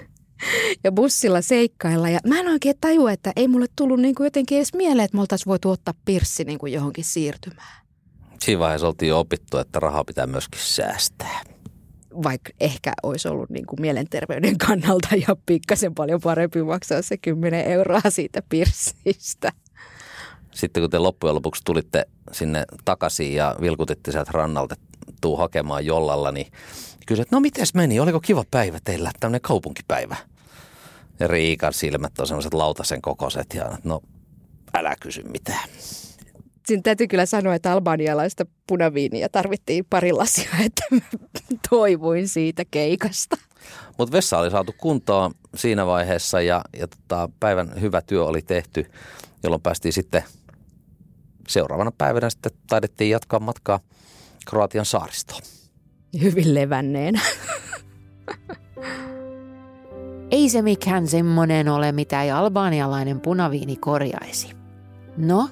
ja 0.84 0.92
bussilla 0.92 1.40
seikkailla. 1.40 2.08
Ja 2.08 2.20
mä 2.26 2.40
en 2.40 2.48
oikein 2.48 2.76
tajua, 2.80 3.12
että 3.12 3.32
ei 3.36 3.48
mulle 3.48 3.66
tullut 3.76 4.00
niin 4.00 4.14
kuin 4.14 4.24
jotenkin 4.24 4.58
edes 4.58 4.74
mieleen, 4.74 5.04
että 5.04 5.16
me 5.16 5.20
oltaisiin 5.20 5.50
voitu 5.50 5.70
ottaa 5.70 5.94
pirssi 6.04 6.44
niin 6.44 6.58
kuin 6.58 6.72
johonkin 6.72 7.04
siirtymään. 7.04 7.86
Siinä 8.40 8.58
vaiheessa 8.58 8.86
oltiin 8.86 9.14
opittu, 9.14 9.58
että 9.58 9.80
rahaa 9.80 10.04
pitää 10.04 10.26
myöskin 10.26 10.60
säästää. 10.60 11.55
Vaikka 12.22 12.50
ehkä 12.60 12.92
olisi 13.02 13.28
ollut 13.28 13.50
niin 13.50 13.66
kuin 13.66 13.80
mielenterveyden 13.80 14.58
kannalta 14.58 15.08
ja 15.28 15.36
pikkasen 15.46 15.94
paljon 15.94 16.20
parempi 16.20 16.62
maksaa 16.62 17.02
se 17.02 17.16
10 17.16 17.64
euroa 17.64 18.00
siitä 18.08 18.42
pirssistä. 18.48 19.52
Sitten 20.50 20.82
kun 20.82 20.90
te 20.90 20.98
loppujen 20.98 21.34
lopuksi 21.34 21.62
tulitte 21.64 22.06
sinne 22.32 22.64
takaisin 22.84 23.34
ja 23.34 23.56
vilkutitte 23.60 24.12
sieltä 24.12 24.30
rannalta, 24.34 24.74
tuu 25.20 25.36
hakemaan 25.36 25.86
jollalla, 25.86 26.32
niin 26.32 26.46
kysyt, 27.06 27.30
no 27.30 27.40
mites 27.40 27.74
meni, 27.74 28.00
oliko 28.00 28.20
kiva 28.20 28.44
päivä 28.50 28.78
teillä, 28.84 29.10
tämmöinen 29.20 29.40
kaupunkipäivä? 29.40 30.16
Ja 31.20 31.28
Riikan 31.28 31.72
silmät 31.72 32.18
on 32.18 32.26
semmoiset 32.26 32.54
lautasen 32.54 33.02
kokoiset 33.02 33.54
ja 33.54 33.78
no 33.84 34.00
älä 34.74 34.96
kysy 35.00 35.22
mitään 35.22 35.68
siinä 36.66 36.82
täytyy 36.82 37.06
kyllä 37.06 37.26
sanoa, 37.26 37.54
että 37.54 37.72
albanialaista 37.72 38.46
punaviiniä 38.66 39.28
tarvittiin 39.28 39.84
pari 39.90 40.12
lasia, 40.12 40.50
että 40.66 40.84
toivuin 41.70 42.28
siitä 42.28 42.64
keikasta. 42.70 43.36
Mutta 43.98 44.12
vessa 44.12 44.38
oli 44.38 44.50
saatu 44.50 44.74
kuntoon 44.78 45.34
siinä 45.54 45.86
vaiheessa 45.86 46.40
ja, 46.40 46.64
ja 46.78 46.88
tota, 46.88 47.28
päivän 47.40 47.80
hyvä 47.80 48.02
työ 48.02 48.24
oli 48.24 48.42
tehty, 48.42 48.90
jolloin 49.42 49.62
päästiin 49.62 49.92
sitten 49.92 50.22
seuraavana 51.48 51.92
päivänä 51.98 52.30
sitten 52.30 52.52
taidettiin 52.66 53.10
jatkaa 53.10 53.40
matkaa 53.40 53.80
Kroatian 54.46 54.84
saaristoon. 54.84 55.42
Hyvin 56.22 56.54
levänneenä. 56.54 57.20
Ei 60.30 60.48
se 60.48 60.62
mikään 60.62 61.06
semmonen 61.06 61.68
ole, 61.68 61.92
mitä 61.92 62.22
ei 62.22 62.30
albaanialainen 62.30 63.20
punaviini 63.20 63.76
korjaisi. 63.76 64.48
No, 65.16 65.48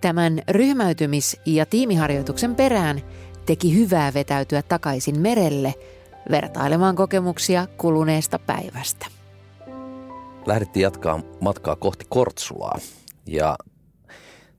Tämän 0.00 0.42
ryhmäytymis- 0.50 1.40
ja 1.46 1.66
tiimiharjoituksen 1.66 2.54
perään 2.54 3.02
teki 3.46 3.74
hyvää 3.74 4.14
vetäytyä 4.14 4.62
takaisin 4.62 5.20
merelle 5.20 5.74
vertailemaan 6.30 6.96
kokemuksia 6.96 7.66
kuluneesta 7.76 8.38
päivästä. 8.38 9.06
Lähdettiin 10.46 10.82
jatkaa 10.82 11.20
matkaa 11.40 11.76
kohti 11.76 12.06
Kortsulaa 12.08 12.78
ja 13.26 13.56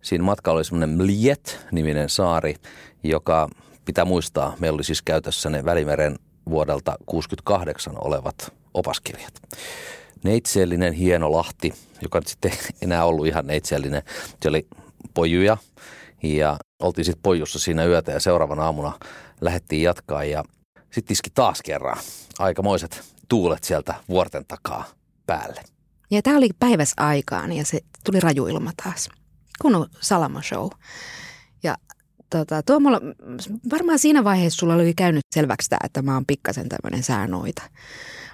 siinä 0.02 0.24
matkalla 0.24 0.58
oli 0.58 0.66
semmoinen 0.66 0.90
Mliet-niminen 0.98 2.10
saari, 2.10 2.56
joka 3.04 3.50
pitää 3.86 4.06
muistaa, 4.06 4.56
meillä 4.60 4.76
oli 4.76 4.84
siis 4.84 5.02
käytössä 5.02 5.50
ne 5.50 5.66
Välimeren 5.66 6.16
vuodelta 6.50 6.96
68 7.06 7.94
olevat 7.98 8.54
opaskirjat. 8.74 9.34
Neitseellinen 10.24 10.94
hieno 10.94 11.32
lahti, 11.32 11.74
joka 12.02 12.20
nyt 12.20 12.28
sitten 12.28 12.52
enää 12.82 13.06
ollut 13.06 13.28
ihan 13.28 13.48
neitseellinen. 13.48 14.04
Se 14.44 14.50
oli 14.50 14.68
pojuja 15.14 15.58
ja 16.24 16.58
oltiin 16.80 17.06
sitten 17.06 17.24
pojussa 17.24 17.60
siinä 17.60 17.86
yötä 17.86 18.12
ja 18.12 18.20
seuraavana 18.20 18.64
aamuna 18.64 19.00
lähdettiin 19.42 19.84
jatkaa 19.84 20.24
ja 20.24 20.44
sitten 20.92 21.14
iski 21.14 21.30
taas 21.30 21.62
kerran 21.62 21.98
aikamoiset 22.40 23.04
tuulet 23.30 23.64
sieltä 23.64 23.96
vuorten 24.10 24.46
takaa 24.48 24.86
päälle. 25.26 25.64
Ja 26.12 26.22
tämä 26.22 26.38
oli 26.38 26.50
päiväs 26.60 26.94
aikaan 26.98 27.52
ja 27.52 27.66
se 27.66 27.80
tuli 28.06 28.20
rajuilma 28.20 28.72
taas. 28.84 29.10
Kun 29.62 29.88
Salama 30.00 30.42
Show. 30.42 30.70
Ja 31.64 31.76
tota, 32.30 32.64
tuo 32.64 32.80
mulla, 32.80 33.02
varmaan 33.72 34.00
siinä 34.00 34.24
vaiheessa 34.24 34.58
sulla 34.58 34.74
oli 34.74 34.94
käynyt 34.94 35.26
selväksi 35.36 35.70
tämä, 35.70 35.80
että 35.84 36.02
mä 36.02 36.14
oon 36.14 36.26
pikkasen 36.26 36.70
tämmöinen 36.70 37.04
säänoita. 37.04 37.62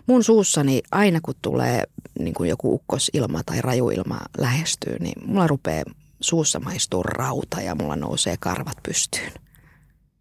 Mun 0.07 0.23
suussani 0.23 0.81
aina 0.91 1.19
kun 1.21 1.35
tulee 1.41 1.83
niin 2.19 2.33
kuin 2.33 2.49
joku 2.49 2.73
ukkosilma 2.73 3.41
tai 3.45 3.61
rajuilma 3.61 4.19
lähestyy, 4.37 4.99
niin 4.99 5.29
mulla 5.29 5.47
rupeaa 5.47 5.83
suussa 6.21 6.59
maistuu 6.59 7.03
rauta 7.03 7.61
ja 7.61 7.75
mulla 7.75 7.95
nousee 7.95 8.35
karvat 8.39 8.77
pystyyn. 8.83 9.31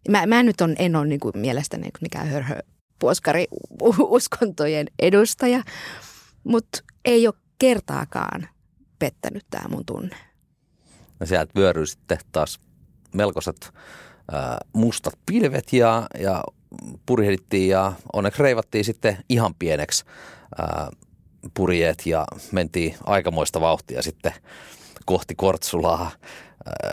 Mä, 0.09 0.25
mä 0.25 0.43
nyt 0.43 0.61
on, 0.61 0.75
en 0.79 0.95
ole 0.95 1.07
niin 1.07 1.19
kuin 1.19 1.33
mielestäni 1.35 1.89
mikään 2.01 2.27
hörhö 2.27 2.59
puoskari 2.99 3.47
uskontojen 3.99 4.87
edustaja, 4.99 5.63
mutta 6.43 6.79
ei 7.05 7.27
ole 7.27 7.35
kertaakaan 7.59 8.47
pettänyt 8.99 9.45
tämä 9.49 9.67
mun 9.69 9.85
tunne. 9.85 10.15
Ja 11.19 11.25
sieltä 11.25 11.51
vyöryy 11.55 11.85
sitten 11.85 12.17
taas 12.31 12.59
melkoiset 13.13 13.71
äh, 14.33 14.57
mustat 14.73 15.19
pilvet 15.25 15.73
ja, 15.73 16.07
ja 16.19 16.43
purjehdittiin 17.05 17.69
ja 17.69 17.93
onneksi 18.13 18.43
reivattiin 18.43 18.85
sitten 18.85 19.17
ihan 19.29 19.55
pieneksi 19.59 20.05
äh, 20.59 20.87
purjeet 21.53 22.05
ja 22.05 22.25
mentiin 22.51 22.95
aikamoista 23.03 23.61
vauhtia 23.61 24.01
sitten 24.01 24.33
kohti 25.07 25.35
Kortsulaa. 25.35 26.11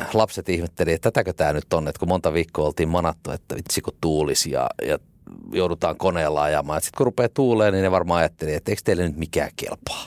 Äh, 0.00 0.08
lapset 0.14 0.48
ihmetteli, 0.48 0.92
että 0.92 1.10
tätäkö 1.10 1.32
tämä 1.32 1.52
nyt 1.52 1.72
on, 1.72 1.88
että 1.88 1.98
kun 1.98 2.08
monta 2.08 2.32
viikkoa 2.32 2.66
oltiin 2.66 2.88
manattu, 2.88 3.30
että 3.30 3.56
vitsi 3.56 3.80
kun 3.80 3.96
tuulisi 4.00 4.50
ja, 4.50 4.66
ja 4.82 4.98
joudutaan 5.52 5.96
koneella 5.96 6.42
ajamaan. 6.42 6.80
Sitten 6.80 6.96
kun 6.96 7.06
rupeaa 7.06 7.28
tuuleen, 7.28 7.72
niin 7.72 7.82
ne 7.82 7.90
varmaan 7.90 8.20
ajatteli, 8.20 8.54
että 8.54 8.72
eikö 8.72 8.82
teille 8.84 9.08
nyt 9.08 9.16
mikään 9.16 9.50
kelpaa. 9.56 10.06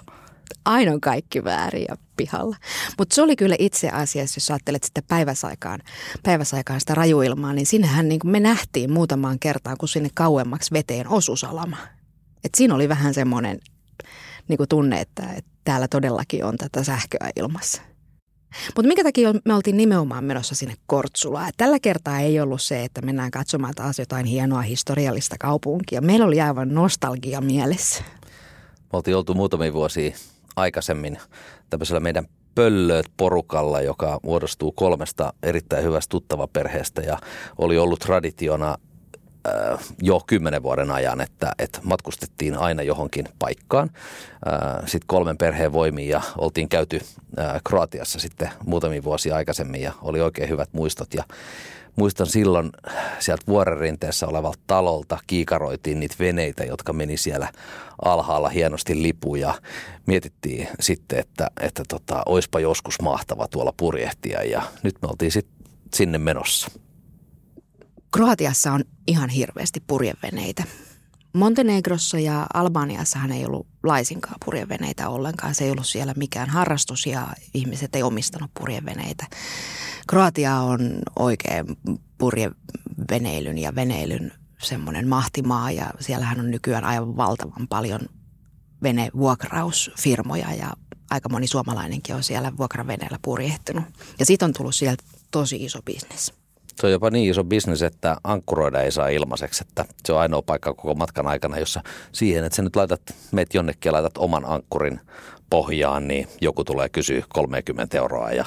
Aina 0.66 0.92
on 0.92 1.02
kaikki 1.02 1.44
väärin 1.44 1.86
ja 1.90 1.98
pihalla. 2.18 2.56
Mutta 2.98 3.16
se 3.16 3.22
oli 3.22 3.36
kyllä 3.36 3.56
itse 3.60 3.90
asiassa, 3.90 4.38
jos 4.38 4.52
ajattelet 4.52 4.84
sitä 4.84 5.02
päiväsaikaan, 5.08 5.80
päiväsaikaan 6.24 6.80
sitä 6.80 6.96
rajuilmaa, 6.96 7.54
niin 7.54 7.66
sinnehän 7.66 8.10
niin 8.10 8.20
me 8.24 8.40
nähtiin 8.40 8.92
muutamaan 8.92 9.40
kertaan, 9.40 9.78
kun 9.78 9.90
sinne 9.90 10.10
kauemmaksi 10.14 10.72
veteen 10.74 11.08
osusalama. 11.08 11.78
Et 12.44 12.56
siinä 12.56 12.76
oli 12.76 12.90
vähän 12.90 13.14
semmoinen 13.14 13.60
niin 14.48 14.60
tunne, 14.70 15.02
että, 15.02 15.24
että 15.38 15.52
täällä 15.64 15.88
todellakin 15.88 16.46
on 16.46 16.58
tätä 16.58 16.84
sähköä 16.84 17.30
ilmassa. 17.36 17.82
Mutta 18.76 18.88
minkä 18.88 19.04
takia 19.04 19.34
me 19.46 19.54
oltiin 19.54 19.78
nimenomaan 19.78 20.24
menossa 20.24 20.56
sinne 20.56 20.76
Kortsulaan? 20.86 21.52
Tällä 21.58 21.80
kertaa 21.80 22.20
ei 22.20 22.40
ollut 22.40 22.62
se, 22.62 22.84
että 22.84 23.02
mennään 23.02 23.32
katsomaan 23.32 23.76
taas 23.76 24.00
jotain 24.00 24.26
hienoa 24.26 24.62
historiallista 24.62 25.36
kaupunkia. 25.40 26.02
Meillä 26.02 26.26
oli 26.26 26.42
aivan 26.42 26.74
nostalgia 26.74 27.42
mielessä. 27.42 28.04
Me 28.80 28.90
oltiin 28.94 29.18
oltu 29.18 29.34
muutamia 29.34 29.74
vuosia 29.74 30.12
aikaisemmin 30.56 31.18
tämmöisellä 31.70 32.00
meidän 32.00 32.28
pöllöt 32.56 33.06
porukalla, 33.18 33.82
joka 33.82 34.20
muodostuu 34.24 34.72
kolmesta 34.72 35.34
erittäin 35.44 35.84
hyvästä 35.84 36.10
tuttava 36.10 36.48
perheestä 36.48 37.02
ja 37.02 37.18
oli 37.58 37.78
ollut 37.78 38.00
traditiona 38.00 38.78
jo 40.02 40.22
kymmenen 40.28 40.64
vuoden 40.64 40.92
ajan, 40.92 41.22
että, 41.22 41.52
että 41.60 41.80
matkustettiin 41.84 42.58
aina 42.58 42.84
johonkin 42.84 43.26
paikkaan. 43.40 43.90
Sitten 44.86 45.08
kolmen 45.08 45.38
perheen 45.38 45.74
voimiin 45.74 46.10
ja 46.10 46.22
oltiin 46.38 46.70
käyty 46.70 47.02
Kroatiassa 47.64 48.20
sitten 48.20 48.50
muutamia 48.66 49.04
vuosia 49.04 49.36
aikaisemmin 49.36 49.82
ja 49.82 49.92
oli 50.02 50.22
oikein 50.22 50.50
hyvät 50.50 50.70
muistot. 50.72 51.14
Ja 51.14 51.24
muistan 51.96 52.28
silloin 52.28 52.70
sieltä 53.20 53.44
vuorenrinteessä 53.48 54.28
olevalta 54.28 54.60
talolta 54.68 55.18
kiikaroitiin 55.28 56.00
niitä 56.00 56.16
veneitä, 56.20 56.64
jotka 56.64 56.94
meni 56.94 57.18
siellä 57.18 57.52
alhaalla 58.06 58.50
hienosti 58.50 59.02
lipu 59.02 59.36
ja 59.36 59.54
mietittiin 60.06 60.68
sitten, 60.80 61.20
että, 61.20 61.52
että 61.62 61.84
tota, 61.88 62.24
oispa 62.26 62.60
joskus 62.60 63.02
mahtava 63.02 63.48
tuolla 63.48 63.74
purjehtia 63.78 64.44
ja 64.44 64.62
nyt 64.84 64.96
me 65.02 65.08
oltiin 65.08 65.32
sitten 65.32 65.68
sinne 65.94 66.18
menossa. 66.18 66.72
Kroatiassa 68.12 68.72
on 68.72 68.84
ihan 69.08 69.30
hirveästi 69.30 69.84
purjeveneitä. 69.88 70.64
Montenegrossa 71.34 72.20
ja 72.20 72.48
Albaniassahan 72.54 73.32
ei 73.32 73.46
ollut 73.46 73.68
laisinkaan 73.84 74.36
purjeveneitä 74.46 75.10
ollenkaan. 75.10 75.56
Se 75.56 75.64
ei 75.64 75.72
ollut 75.72 75.88
siellä 75.88 76.14
mikään 76.18 76.50
harrastus 76.50 77.06
ja 77.06 77.28
ihmiset 77.54 77.96
ei 77.96 78.04
omistanut 78.04 78.52
purjeveneitä. 78.60 79.26
Kroatia 80.08 80.56
on 80.56 81.00
oikein 81.20 81.66
purjeveneilyn 82.18 83.58
ja 83.58 83.76
veneilyn 83.76 84.32
semmoinen 84.62 85.08
mahtimaa 85.08 85.72
ja 85.72 85.92
siellähän 86.00 86.40
on 86.40 86.52
nykyään 86.52 86.84
aivan 86.84 87.18
valtavan 87.18 87.68
paljon 87.68 88.02
venevuokrausfirmoja 88.84 90.54
ja 90.54 90.74
aika 91.10 91.30
moni 91.30 91.48
suomalainenkin 91.48 92.16
on 92.16 92.24
siellä 92.24 92.58
vuokraveneellä 92.58 93.20
purjehtunut. 93.22 93.84
Ja 94.20 94.26
siitä 94.26 94.46
on 94.46 94.54
tullut 94.54 94.76
sieltä 94.76 95.04
tosi 95.32 95.56
iso 95.56 95.82
bisnes. 95.82 96.34
Se 96.80 96.88
on 96.88 96.92
jopa 96.92 97.10
niin 97.10 97.32
iso 97.32 97.44
bisnes, 97.44 97.82
että 97.82 98.18
ankkuroida 98.24 98.82
ei 98.82 98.92
saa 98.92 99.08
ilmaiseksi, 99.08 99.64
että 99.68 99.86
se 100.06 100.14
on 100.14 100.20
ainoa 100.20 100.42
paikka 100.42 100.74
koko 100.74 100.96
matkan 100.96 101.28
aikana, 101.28 101.60
jossa 101.60 101.82
siihen, 102.12 102.44
että 102.44 102.56
sä 102.56 102.62
nyt 102.62 102.76
laitat, 102.76 103.02
meet 103.32 103.54
jonnekin 103.54 103.90
ja 103.90 103.94
laitat 103.94 104.18
oman 104.18 104.46
ankkurin 104.46 105.00
pohjaan, 105.50 106.08
niin 106.08 106.28
joku 106.42 106.64
tulee 106.64 106.90
kysyä 106.90 107.24
30 107.30 107.98
euroa 107.98 108.32
ja, 108.32 108.46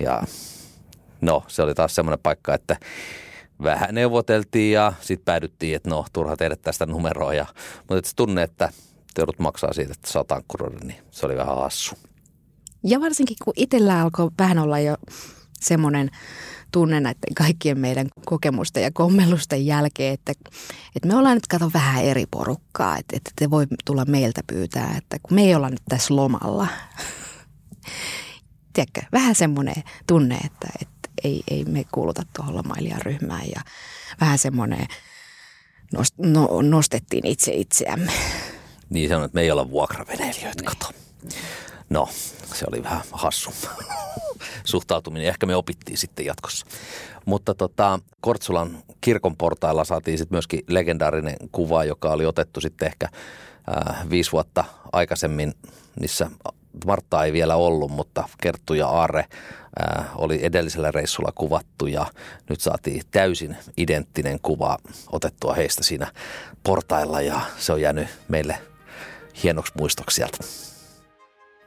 ja 0.00 0.22
no 1.20 1.42
se 1.48 1.62
oli 1.62 1.74
taas 1.74 1.94
semmoinen 1.94 2.22
paikka, 2.22 2.54
että 2.54 2.76
vähän 3.62 3.94
neuvoteltiin 3.94 4.72
ja 4.72 4.92
sitten 5.00 5.24
päädyttiin, 5.24 5.76
että 5.76 5.90
no 5.90 6.04
turha 6.12 6.36
tehdä 6.36 6.56
tästä 6.56 6.86
numeroa. 6.86 7.34
Ja, 7.34 7.46
mutta 7.90 8.08
se 8.08 8.16
tunne, 8.16 8.42
että 8.42 8.72
joudut 9.18 9.38
maksaa 9.38 9.72
siitä, 9.72 9.92
että 9.92 10.10
saat 10.10 10.32
ankkuroida, 10.32 10.78
niin 10.84 11.02
se 11.10 11.26
oli 11.26 11.36
vähän 11.36 11.56
hassu. 11.56 11.94
Ja 12.84 13.00
varsinkin 13.00 13.36
kun 13.44 13.52
itsellä 13.56 14.00
alkoi 14.00 14.30
vähän 14.38 14.58
olla 14.58 14.78
jo 14.78 14.96
semmoinen 15.60 16.10
tunne 16.72 17.00
näiden 17.00 17.34
kaikkien 17.34 17.78
meidän 17.78 18.08
kokemusten 18.24 18.82
ja 18.82 18.90
kommellusten 18.90 19.66
jälkeen, 19.66 20.14
että, 20.14 20.32
että 20.96 21.08
me 21.08 21.14
ollaan 21.14 21.34
nyt 21.34 21.46
kato 21.46 21.70
vähän 21.74 22.04
eri 22.04 22.26
porukkaa, 22.30 22.96
että, 22.96 23.16
että 23.16 23.30
te 23.36 23.50
voi 23.50 23.66
tulla 23.84 24.04
meiltä 24.04 24.40
pyytää, 24.46 24.94
että 24.98 25.16
kun 25.22 25.34
me 25.34 25.42
ei 25.42 25.54
olla 25.54 25.70
nyt 25.70 25.82
tässä 25.88 26.16
lomalla. 26.16 26.66
Tiedätkö, 28.72 29.00
vähän 29.12 29.34
semmoinen 29.34 29.82
tunne, 30.06 30.36
että, 30.36 30.68
että 30.82 30.98
ei, 31.24 31.42
ei 31.50 31.64
me 31.64 31.84
kuuluta 31.92 32.22
tuohon 32.36 32.56
lomailijaryhmään 32.56 33.46
ja 33.54 33.60
vähän 34.20 34.38
semmoinen 34.38 34.86
nost, 35.92 36.14
no, 36.18 36.62
nostettiin 36.62 37.26
itse 37.26 37.52
itseämme. 37.54 38.12
Niin 38.90 39.08
sanon, 39.08 39.24
että 39.24 39.34
me 39.34 39.40
ei 39.40 39.50
olla 39.50 39.70
vuokraveneilijöitä, 39.70 40.62
kato. 40.62 40.90
No, 41.90 42.08
se 42.54 42.64
oli 42.72 42.82
vähän 42.82 43.02
hassu 43.12 43.50
suhtautuminen. 44.64 45.28
Ehkä 45.28 45.46
me 45.46 45.56
opittiin 45.56 45.98
sitten 45.98 46.26
jatkossa. 46.26 46.66
Mutta 47.24 47.54
tota, 47.54 48.00
Kortsulan 48.20 48.78
kirkon 49.00 49.36
portailla 49.36 49.84
saatiin 49.84 50.18
sitten 50.18 50.34
myöskin 50.34 50.60
legendaarinen 50.68 51.36
kuva, 51.52 51.84
joka 51.84 52.10
oli 52.10 52.26
otettu 52.26 52.60
sitten 52.60 52.86
ehkä 52.86 53.08
äh, 53.88 54.10
viisi 54.10 54.32
vuotta 54.32 54.64
aikaisemmin, 54.92 55.54
missä 56.00 56.30
Martta 56.86 57.24
ei 57.24 57.32
vielä 57.32 57.56
ollut, 57.56 57.90
mutta 57.90 58.28
Kerttu 58.42 58.74
ja 58.74 58.88
Aare 58.88 59.24
äh, 59.98 60.06
oli 60.14 60.38
edellisellä 60.42 60.90
reissulla 60.90 61.32
kuvattu 61.34 61.86
ja 61.86 62.06
nyt 62.50 62.60
saatiin 62.60 63.02
täysin 63.10 63.56
identtinen 63.76 64.40
kuva 64.42 64.78
otettua 65.12 65.54
heistä 65.54 65.82
siinä 65.82 66.12
portailla 66.62 67.20
ja 67.20 67.40
se 67.58 67.72
on 67.72 67.80
jäänyt 67.80 68.08
meille 68.28 68.58
hienoksi 69.42 69.72
muistoksi 69.76 70.14
sieltä. 70.14 70.38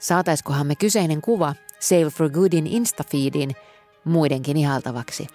Saataiskohan 0.02 0.68
me 0.68 0.76
kyseinen 0.76 1.22
kuva 1.22 1.56
Save 1.80 2.10
for 2.10 2.30
Goodin 2.30 2.68
Instafeedin 2.68 3.52
muidenkin 4.04 4.58
ihaltavaksi? 4.58 5.28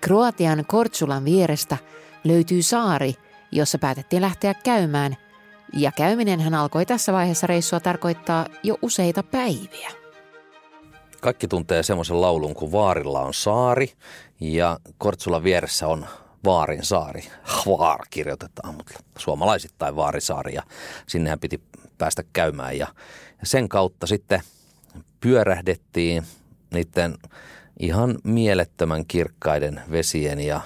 Kroatian 0.00 0.64
Kortsulan 0.66 1.24
vierestä 1.24 1.76
löytyy 2.24 2.62
saari, 2.62 3.14
jossa 3.52 3.78
päätettiin 3.78 4.22
lähteä 4.22 4.54
käymään– 4.54 5.16
ja 5.72 5.92
hän 6.40 6.54
alkoi 6.54 6.86
tässä 6.86 7.12
vaiheessa 7.12 7.46
reissua 7.46 7.80
tarkoittaa 7.80 8.46
jo 8.62 8.78
useita 8.82 9.22
päiviä. 9.22 9.90
Kaikki 11.20 11.48
tuntee 11.48 11.82
semmoisen 11.82 12.20
laulun, 12.20 12.54
kun 12.54 12.72
Vaarilla 12.72 13.20
on 13.20 13.34
saari 13.34 13.92
ja 14.40 14.78
Kortsulan 14.98 15.44
vieressä 15.44 15.88
on 15.88 16.06
Vaarin 16.44 16.84
saari. 16.84 17.22
Vaar 17.66 18.00
kirjoitetaan, 18.10 18.74
mutta 18.74 18.94
suomalaisittain 19.18 19.96
Vaarisaari 19.96 20.54
ja 20.54 20.62
sinnehän 21.06 21.40
piti 21.40 21.60
päästä 21.98 22.22
käymään. 22.32 22.78
Ja 22.78 22.86
sen 23.42 23.68
kautta 23.68 24.06
sitten 24.06 24.42
pyörähdettiin 25.20 26.22
niiden 26.70 27.14
ihan 27.80 28.18
mielettömän 28.24 29.06
kirkkaiden 29.06 29.82
vesien 29.90 30.40
ja, 30.40 30.60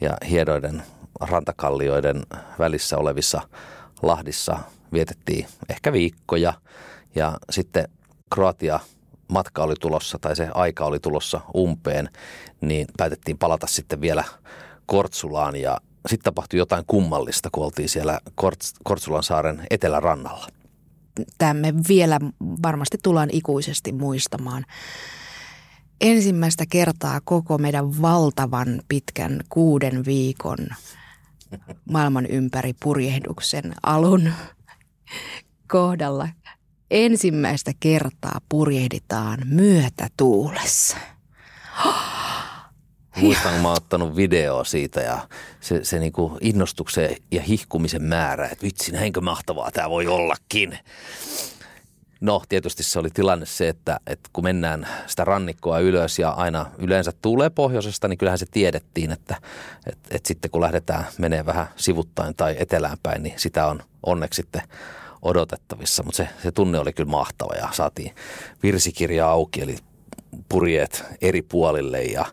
ja 0.00 0.16
hiedoiden 0.30 0.82
rantakallioiden 1.20 2.22
välissä 2.58 2.98
olevissa 2.98 3.40
Lahdissa 4.02 4.58
vietettiin 4.92 5.46
ehkä 5.68 5.92
viikkoja 5.92 6.52
ja 7.14 7.38
sitten 7.50 7.88
Kroatia 8.34 8.80
matka 9.28 9.62
oli 9.62 9.74
tulossa 9.80 10.18
tai 10.20 10.36
se 10.36 10.48
aika 10.54 10.84
oli 10.84 10.98
tulossa 10.98 11.40
umpeen, 11.56 12.08
niin 12.60 12.86
päätettiin 12.96 13.38
palata 13.38 13.66
sitten 13.66 14.00
vielä 14.00 14.24
Kortsulaan 14.86 15.56
ja 15.56 15.80
sitten 16.08 16.24
tapahtui 16.24 16.58
jotain 16.58 16.84
kummallista, 16.86 17.48
kun 17.52 17.64
oltiin 17.64 17.88
siellä 17.88 18.20
Kortsulan 18.84 19.22
saaren 19.22 19.66
etelärannalla. 19.70 20.46
Tämä 21.38 21.54
me 21.54 21.74
vielä 21.88 22.20
varmasti 22.42 22.98
tullaan 23.02 23.28
ikuisesti 23.32 23.92
muistamaan. 23.92 24.64
Ensimmäistä 26.00 26.64
kertaa 26.70 27.20
koko 27.24 27.58
meidän 27.58 28.02
valtavan 28.02 28.82
pitkän 28.88 29.40
kuuden 29.48 30.04
viikon 30.04 30.58
maailman 31.90 32.26
ympäri 32.26 32.72
purjehduksen 32.82 33.74
alun 33.82 34.32
kohdalla 35.68 36.28
ensimmäistä 36.90 37.72
kertaa 37.80 38.40
purjehditaan 38.48 39.38
myötätuulessa. 39.44 40.96
Muistan, 43.16 43.52
kun 43.52 43.62
mä 43.62 43.68
oon 43.68 43.76
ottanut 43.76 44.16
video 44.16 44.64
siitä 44.64 45.00
ja 45.00 45.28
se, 45.60 45.84
se 45.84 45.98
niinku 45.98 46.38
innostuksen 46.40 47.16
ja 47.30 47.42
hihkumisen 47.42 48.02
määrä, 48.02 48.48
että 48.48 48.62
vitsi, 48.62 48.92
näinkö 48.92 49.20
mahtavaa 49.20 49.70
tämä 49.70 49.90
voi 49.90 50.06
ollakin. 50.06 50.78
No 52.20 52.42
tietysti 52.48 52.82
se 52.82 52.98
oli 52.98 53.10
tilanne 53.10 53.46
se, 53.46 53.68
että, 53.68 54.00
että 54.06 54.30
kun 54.32 54.44
mennään 54.44 54.88
sitä 55.06 55.24
rannikkoa 55.24 55.78
ylös 55.78 56.18
ja 56.18 56.30
aina 56.30 56.66
yleensä 56.78 57.12
tulee 57.22 57.50
pohjoisesta, 57.50 58.08
niin 58.08 58.18
kyllähän 58.18 58.38
se 58.38 58.46
tiedettiin, 58.50 59.12
että, 59.12 59.36
että, 59.86 60.08
että 60.10 60.28
sitten 60.28 60.50
kun 60.50 60.60
lähdetään 60.60 61.04
menee 61.18 61.46
vähän 61.46 61.66
sivuttain 61.76 62.34
tai 62.34 62.56
etelään 62.58 62.98
päin, 63.02 63.22
niin 63.22 63.34
sitä 63.36 63.66
on 63.66 63.82
onneksi 64.02 64.36
sitten 64.36 64.62
odotettavissa. 65.22 66.02
Mutta 66.02 66.16
se, 66.16 66.28
se 66.42 66.52
tunne 66.52 66.78
oli 66.78 66.92
kyllä 66.92 67.10
mahtava 67.10 67.54
ja 67.54 67.68
saatiin 67.72 68.14
virsikirja 68.62 69.28
auki, 69.28 69.62
eli 69.62 69.76
purjeet 70.48 71.04
eri 71.20 71.42
puolille 71.42 72.02
ja, 72.02 72.26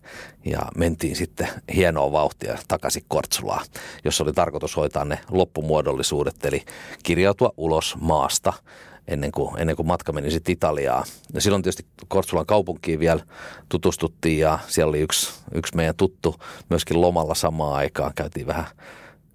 ja 0.46 0.60
mentiin 0.78 1.16
sitten 1.16 1.48
hienoa 1.76 2.12
vauhtia 2.12 2.58
takaisin 2.68 3.04
Kortsulaan, 3.08 3.66
jossa 4.04 4.24
oli 4.24 4.34
tarkoitus 4.34 4.78
hoitaa 4.78 5.06
ne 5.06 5.20
loppumuodollisuudet, 5.32 6.46
eli 6.46 6.64
kirjautua 7.04 7.54
ulos 7.58 7.96
maasta– 8.00 8.54
ennen 9.08 9.32
kuin, 9.32 9.60
ennen 9.60 9.76
kuin 9.76 9.88
matka 9.88 10.12
meni 10.12 10.32
sitten 10.32 10.54
Italiaan. 10.54 11.06
Ja 11.34 11.42
silloin 11.42 11.64
tietysti 11.64 11.86
Kortsulan 12.08 12.46
kaupunkiin 12.46 13.00
vielä 13.00 13.26
tutustuttiin 13.70 14.40
ja 14.40 14.60
siellä 14.68 14.90
oli 14.90 15.00
yksi, 15.00 15.34
yksi 15.54 15.76
meidän 15.76 15.96
tuttu 15.96 16.36
myöskin 16.70 17.02
lomalla 17.02 17.36
samaan 17.36 17.76
aikaan. 17.76 18.12
Käytiin 18.16 18.48
vähän 18.48 18.66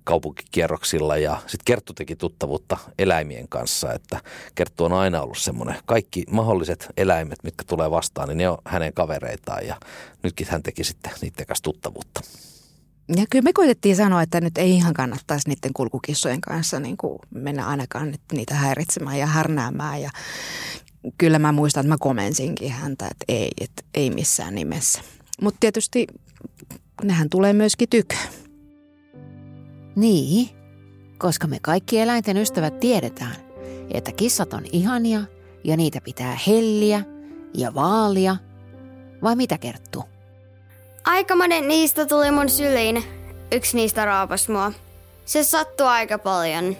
kaupunkikierroksilla 0.08 1.16
ja 1.16 1.36
sitten 1.40 1.64
Kerttu 1.64 1.92
teki 1.92 2.16
tuttavuutta 2.16 2.76
eläimien 2.98 3.48
kanssa, 3.48 3.92
että 3.92 4.20
Kerttu 4.54 4.84
on 4.84 4.92
aina 4.92 5.22
ollut 5.22 5.38
semmoinen, 5.38 5.76
kaikki 5.86 6.24
mahdolliset 6.30 6.88
eläimet, 6.96 7.38
mitkä 7.42 7.64
tulee 7.64 7.90
vastaan, 7.90 8.28
niin 8.28 8.38
ne 8.38 8.48
on 8.48 8.58
hänen 8.64 8.92
kavereitaan 8.92 9.66
ja 9.66 9.76
nytkin 10.22 10.46
hän 10.50 10.62
teki 10.62 10.84
sitten 10.84 11.12
niiden 11.20 11.46
kanssa 11.46 11.62
tuttavuutta. 11.62 12.20
Ja 13.16 13.24
kyllä 13.30 13.42
me 13.42 13.52
koitettiin 13.52 13.96
sanoa, 13.96 14.22
että 14.22 14.40
nyt 14.40 14.58
ei 14.58 14.70
ihan 14.70 14.94
kannattaisi 14.94 15.48
niiden 15.48 15.72
kulkukissojen 15.74 16.40
kanssa 16.40 16.80
niin 16.80 16.96
kuin 16.96 17.18
mennä 17.34 17.66
ainakaan 17.66 18.14
niitä 18.32 18.54
häiritsemään 18.54 19.18
ja 19.18 19.26
härnäämään. 19.26 20.02
Ja 20.02 20.10
kyllä 21.18 21.38
mä 21.38 21.52
muistan, 21.52 21.80
että 21.80 21.94
mä 21.94 21.96
komensinkin 22.00 22.72
häntä, 22.72 23.06
että 23.06 23.24
ei, 23.28 23.50
että 23.60 23.82
ei 23.94 24.10
missään 24.10 24.54
nimessä. 24.54 25.00
Mutta 25.42 25.58
tietysti 25.60 26.06
nehän 27.04 27.30
tulee 27.30 27.52
myöskin 27.52 27.88
tyköön. 27.88 28.47
Niin, 29.98 30.48
koska 31.18 31.46
me 31.46 31.58
kaikki 31.62 31.98
eläinten 32.00 32.36
ystävät 32.36 32.80
tiedetään, 32.80 33.36
että 33.94 34.12
kissat 34.12 34.52
on 34.52 34.64
ihania 34.72 35.20
ja 35.64 35.76
niitä 35.76 36.00
pitää 36.00 36.38
helliä 36.46 37.02
ja 37.54 37.74
vaalia. 37.74 38.36
Vai 39.22 39.36
mitä 39.36 39.58
kerttuu? 39.58 40.04
Aika 41.04 41.36
monen 41.36 41.68
niistä 41.68 42.06
tuli 42.06 42.30
mun 42.30 42.48
syliin. 42.48 43.04
Yksi 43.52 43.76
niistä 43.76 44.04
raapas 44.04 44.48
mua. 44.48 44.72
Se 45.24 45.44
sattuu 45.44 45.86
aika 45.86 46.18
paljon. 46.18 46.76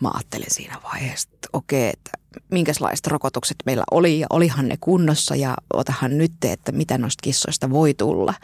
Mä 0.00 0.10
ajattelin 0.14 0.46
siinä 0.50 0.78
vaiheessa, 0.84 1.28
että 1.34 1.48
okei, 1.52 1.90
että 1.90 2.10
minkälaiset 2.50 3.06
rokotukset 3.06 3.56
meillä 3.66 3.84
oli 3.90 4.20
ja 4.20 4.26
olihan 4.30 4.68
ne 4.68 4.76
kunnossa 4.80 5.36
ja 5.36 5.54
otahan 5.74 6.18
nyt, 6.18 6.32
että 6.44 6.72
mitä 6.72 6.98
noista 6.98 7.22
kissoista 7.22 7.70
voi 7.70 7.94
tulla. 7.94 8.34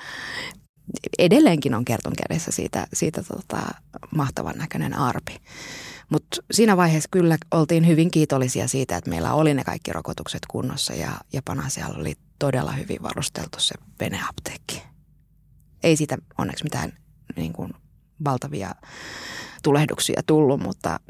Edelleenkin 1.19 1.75
on 1.75 1.85
kerton 1.85 2.13
kädessä 2.29 2.51
siitä, 2.51 2.87
siitä 2.93 3.23
tota, 3.23 3.63
mahtavan 4.15 4.59
näköinen 4.59 4.95
arpi. 4.95 5.37
Mutta 6.11 6.37
siinä 6.51 6.77
vaiheessa 6.77 7.09
kyllä 7.13 7.39
oltiin 7.51 7.87
hyvin 7.87 8.11
kiitollisia 8.11 8.69
siitä, 8.69 8.97
että 8.97 9.11
meillä 9.11 9.33
oli 9.35 9.55
ne 9.55 9.65
kaikki 9.65 9.93
rokotukset 9.93 10.47
kunnossa 10.49 10.95
ja, 10.95 11.13
ja 11.33 11.43
Panasialla 11.45 11.99
oli 11.99 12.15
todella 12.39 12.73
hyvin 12.73 13.03
varusteltu 13.03 13.61
se 13.61 13.75
veneapteekki. 14.01 14.83
Ei 15.83 15.97
siitä 15.97 16.19
onneksi 16.39 16.65
mitään 16.65 16.93
niin 17.37 17.53
kuin, 17.53 17.73
valtavia 18.25 18.75
tulehduksia 19.63 20.23
tullut, 20.27 20.61
mutta 20.61 21.01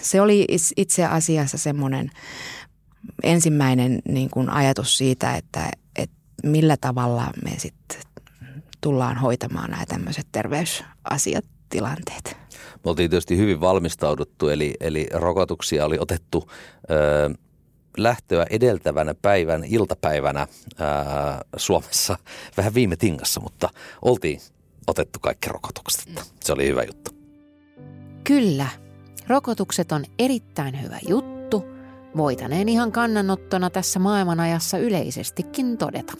se 0.00 0.20
oli 0.20 0.46
itse 0.76 1.04
asiassa 1.04 1.58
semmoinen 1.58 2.10
ensimmäinen 3.22 4.02
niin 4.08 4.30
kuin 4.30 4.50
ajatus 4.50 4.98
siitä, 4.98 5.36
että, 5.36 5.70
että 5.96 6.16
millä 6.42 6.76
tavalla 6.76 7.32
me 7.44 7.52
sitten 7.58 8.00
tullaan 8.80 9.16
hoitamaan 9.16 9.70
nämä 9.70 9.86
tämmöiset 9.86 10.26
terveysasiat, 10.32 11.44
tilanteet. 11.68 12.36
Me 12.84 12.90
oltiin 12.90 13.10
tietysti 13.10 13.36
hyvin 13.36 13.60
valmistauduttu, 13.60 14.48
eli, 14.48 14.74
eli 14.80 15.08
rokotuksia 15.14 15.84
oli 15.84 15.96
otettu 16.00 16.50
ö, 16.90 17.30
lähtöä 17.96 18.46
edeltävänä 18.50 19.14
päivän 19.22 19.64
iltapäivänä 19.64 20.46
ää, 20.78 21.40
Suomessa 21.56 22.18
vähän 22.56 22.74
viime 22.74 22.96
tingassa, 22.96 23.40
mutta 23.40 23.68
oltiin 24.02 24.40
otettu 24.86 25.18
kaikki 25.20 25.48
rokotukset. 25.48 26.24
Se 26.44 26.52
oli 26.52 26.68
hyvä 26.68 26.82
juttu. 26.82 27.10
Kyllä, 28.24 28.66
rokotukset 29.28 29.92
on 29.92 30.04
erittäin 30.18 30.82
hyvä 30.82 30.98
juttu. 31.08 31.64
Voitaneen 32.16 32.68
ihan 32.68 32.92
kannanottona 32.92 33.70
tässä 33.70 33.98
maailmanajassa 33.98 34.78
yleisestikin 34.78 35.78
todeta. 35.78 36.12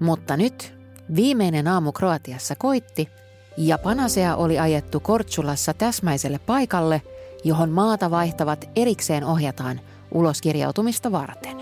Mutta 0.00 0.36
nyt 0.36 0.77
viimeinen 1.16 1.68
aamu 1.68 1.92
Kroatiassa 1.92 2.54
koitti 2.56 3.08
ja 3.56 3.78
Panasea 3.78 4.36
oli 4.36 4.58
ajettu 4.58 5.00
Kortsulassa 5.00 5.74
täsmäiselle 5.74 6.38
paikalle, 6.38 7.02
johon 7.44 7.70
maata 7.70 8.10
vaihtavat 8.10 8.70
erikseen 8.76 9.24
ohjataan 9.24 9.80
uloskirjautumista 10.14 11.12
varten. 11.12 11.56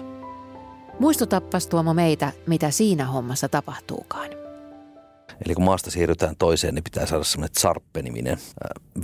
Muistutappas 1.00 1.66
Tuomo 1.66 1.94
meitä, 1.94 2.32
mitä 2.46 2.70
siinä 2.70 3.06
hommassa 3.06 3.48
tapahtuukaan. 3.48 4.30
Eli 5.46 5.54
kun 5.54 5.64
maasta 5.64 5.90
siirrytään 5.90 6.36
toiseen, 6.38 6.74
niin 6.74 6.84
pitää 6.84 7.06
saada 7.06 7.24
semmoinen 7.24 7.54
Zarpe-niminen 7.60 8.38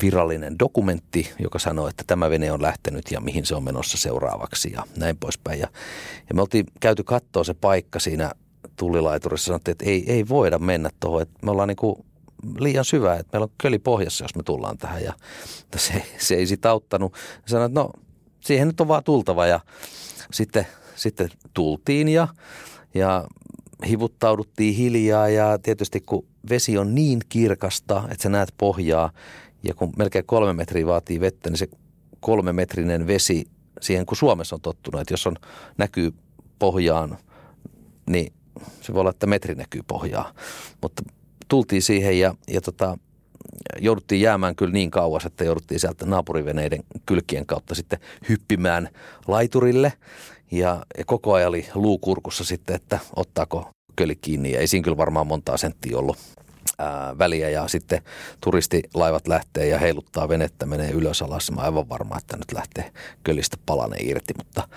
virallinen 0.02 0.58
dokumentti, 0.58 1.32
joka 1.38 1.58
sanoo, 1.58 1.88
että 1.88 2.04
tämä 2.06 2.30
vene 2.30 2.52
on 2.52 2.62
lähtenyt 2.62 3.10
ja 3.10 3.20
mihin 3.20 3.46
se 3.46 3.54
on 3.54 3.64
menossa 3.64 3.98
seuraavaksi 3.98 4.72
ja 4.72 4.84
näin 4.96 5.16
poispäin. 5.16 5.60
Ja, 5.60 5.68
ja 6.28 6.34
me 6.34 6.40
oltiin 6.40 6.66
käyty 6.80 7.04
katsoa 7.04 7.44
se 7.44 7.54
paikka 7.54 8.00
siinä 8.00 8.32
tullilaiturissa, 8.76 9.46
sanottiin, 9.46 9.72
että 9.72 9.84
ei, 9.84 10.04
ei 10.12 10.28
voida 10.28 10.58
mennä 10.58 10.90
tuohon, 11.00 11.22
että 11.22 11.38
me 11.42 11.50
ollaan 11.50 11.68
niin 11.68 12.04
liian 12.58 12.84
syvää, 12.84 13.16
että 13.16 13.30
meillä 13.32 13.44
on 13.44 13.52
köli 13.62 13.78
pohjassa, 13.78 14.24
jos 14.24 14.34
me 14.34 14.42
tullaan 14.42 14.78
tähän. 14.78 15.02
Ja 15.02 15.12
se, 15.76 16.02
se 16.18 16.34
ei 16.34 16.46
sitä 16.46 16.70
auttanut. 16.70 17.14
Sanoin, 17.46 17.70
että 17.70 17.80
no 17.80 17.90
siihen 18.40 18.68
nyt 18.68 18.80
on 18.80 18.88
vaan 18.88 19.04
tultava 19.04 19.46
ja 19.46 19.60
sitten, 20.32 20.66
sitten 20.94 21.30
tultiin 21.54 22.08
ja, 22.08 22.28
ja 22.94 23.24
hivuttauduttiin 23.88 24.74
hiljaa 24.74 25.28
ja 25.28 25.58
tietysti 25.58 26.00
kun 26.00 26.26
vesi 26.50 26.78
on 26.78 26.94
niin 26.94 27.20
kirkasta, 27.28 28.02
että 28.10 28.22
sä 28.22 28.28
näet 28.28 28.54
pohjaa 28.58 29.12
ja 29.62 29.74
kun 29.74 29.92
melkein 29.96 30.26
kolme 30.26 30.52
metriä 30.52 30.86
vaatii 30.86 31.20
vettä, 31.20 31.50
niin 31.50 31.58
se 31.58 31.68
kolmemetrinen 32.20 33.06
vesi 33.06 33.44
siihen, 33.80 34.06
kun 34.06 34.16
Suomessa 34.16 34.56
on 34.56 34.60
tottunut, 34.60 35.00
että 35.00 35.12
jos 35.12 35.26
on 35.26 35.36
näkyy 35.78 36.12
pohjaan, 36.58 37.18
niin 38.10 38.32
se 38.80 38.92
voi 38.92 39.00
olla, 39.00 39.10
että 39.10 39.26
metri 39.26 39.54
näkyy 39.54 39.80
pohjaa. 39.86 40.32
Mutta 40.80 41.02
tultiin 41.48 41.82
siihen 41.82 42.18
ja, 42.18 42.34
ja 42.48 42.60
tota, 42.60 42.98
jouduttiin 43.80 44.20
jäämään 44.20 44.56
kyllä 44.56 44.72
niin 44.72 44.90
kauas, 44.90 45.26
että 45.26 45.44
jouduttiin 45.44 45.80
sieltä 45.80 46.06
naapuriveneiden 46.06 46.84
kylkien 47.06 47.46
kautta 47.46 47.74
sitten 47.74 47.98
hyppimään 48.28 48.88
laiturille. 49.28 49.92
Ja, 50.50 50.86
ja 50.98 51.04
koko 51.04 51.32
ajan 51.32 51.48
oli 51.48 51.68
luukurkussa 51.74 52.44
sitten, 52.44 52.76
että 52.76 52.98
ottaako 53.16 53.70
köli 53.96 54.16
kiinni. 54.16 54.52
Ja 54.52 54.60
ei 54.60 54.66
siinä 54.66 54.84
kyllä 54.84 54.96
varmaan 54.96 55.26
montaa 55.26 55.56
senttiä 55.56 55.98
ollut 55.98 56.16
ää, 56.78 57.18
väliä. 57.18 57.48
Ja 57.50 57.68
sitten 57.68 58.02
turistilaivat 58.40 59.28
lähtee 59.28 59.66
ja 59.66 59.78
heiluttaa 59.78 60.28
venettä, 60.28 60.66
menee 60.66 60.90
ylös 60.90 61.22
alas. 61.22 61.50
Mä 61.50 61.60
aivan 61.60 61.88
varma, 61.88 62.18
että 62.18 62.36
nyt 62.36 62.52
lähtee 62.52 62.92
kölistä 63.24 63.56
palane 63.66 63.96
irti. 64.00 64.34
Mutta 64.36 64.68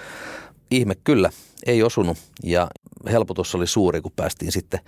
ihme 0.71 0.95
kyllä, 1.03 1.29
ei 1.65 1.83
osunut 1.83 2.17
ja 2.43 2.67
helpotus 3.11 3.55
oli 3.55 3.67
suuri, 3.67 4.01
kun 4.01 4.11
päästiin 4.15 4.51
sitten 4.51 4.79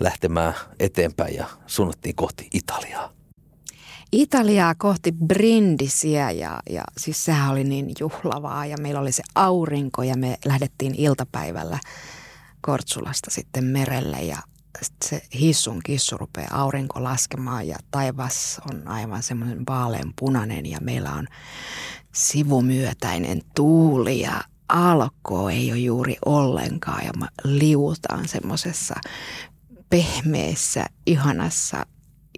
lähtemään 0.00 0.54
eteenpäin 0.80 1.34
ja 1.34 1.46
suunnattiin 1.66 2.14
kohti 2.14 2.48
Italiaa. 2.52 3.12
Italiaa 4.12 4.74
kohti 4.74 5.12
Brindisiä 5.12 6.30
ja, 6.30 6.60
ja 6.70 6.84
siis 6.98 7.24
sehän 7.24 7.50
oli 7.50 7.64
niin 7.64 7.92
juhlavaa 8.00 8.66
ja 8.66 8.76
meillä 8.80 9.00
oli 9.00 9.12
se 9.12 9.22
aurinko 9.34 10.02
ja 10.02 10.16
me 10.16 10.38
lähdettiin 10.44 10.94
iltapäivällä 10.98 11.78
Kortsulasta 12.60 13.30
sitten 13.30 13.64
merelle 13.64 14.22
ja 14.22 14.38
se 15.04 15.22
hissun 15.40 15.80
kissu 15.84 16.16
rupeaa 16.16 16.62
aurinko 16.62 17.04
laskemaan 17.04 17.68
ja 17.68 17.76
taivas 17.90 18.60
on 18.70 18.88
aivan 18.88 19.22
semmoinen 19.22 19.62
vaalean 19.68 20.12
punainen 20.18 20.66
ja 20.66 20.78
meillä 20.80 21.12
on 21.12 21.26
sivumyötäinen 22.14 23.42
tuuli 23.54 24.20
ja 24.20 24.44
alkoa 24.74 25.50
ei 25.50 25.72
ole 25.72 25.78
juuri 25.78 26.16
ollenkaan 26.26 27.04
ja 27.04 27.12
mä 27.18 27.28
liutaan 27.44 28.28
semmoisessa 28.28 28.94
pehmeässä, 29.90 30.86
ihanassa 31.06 31.86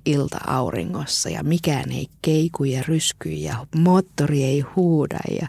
ilta-auringossa 0.07 1.29
ja 1.31 1.43
mikään 1.43 1.93
ei 1.93 2.07
keiku 2.23 2.65
ja 2.65 2.83
rysky 2.89 3.29
ja 3.29 3.67
moottori 3.77 4.45
ei 4.45 4.61
huuda 4.61 5.19
ja 5.41 5.49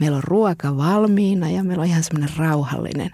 meillä 0.00 0.16
on 0.16 0.24
ruoka 0.24 0.76
valmiina 0.76 1.50
ja 1.50 1.64
meillä 1.64 1.82
on 1.82 1.88
ihan 1.88 2.02
semmoinen 2.02 2.36
rauhallinen, 2.36 3.10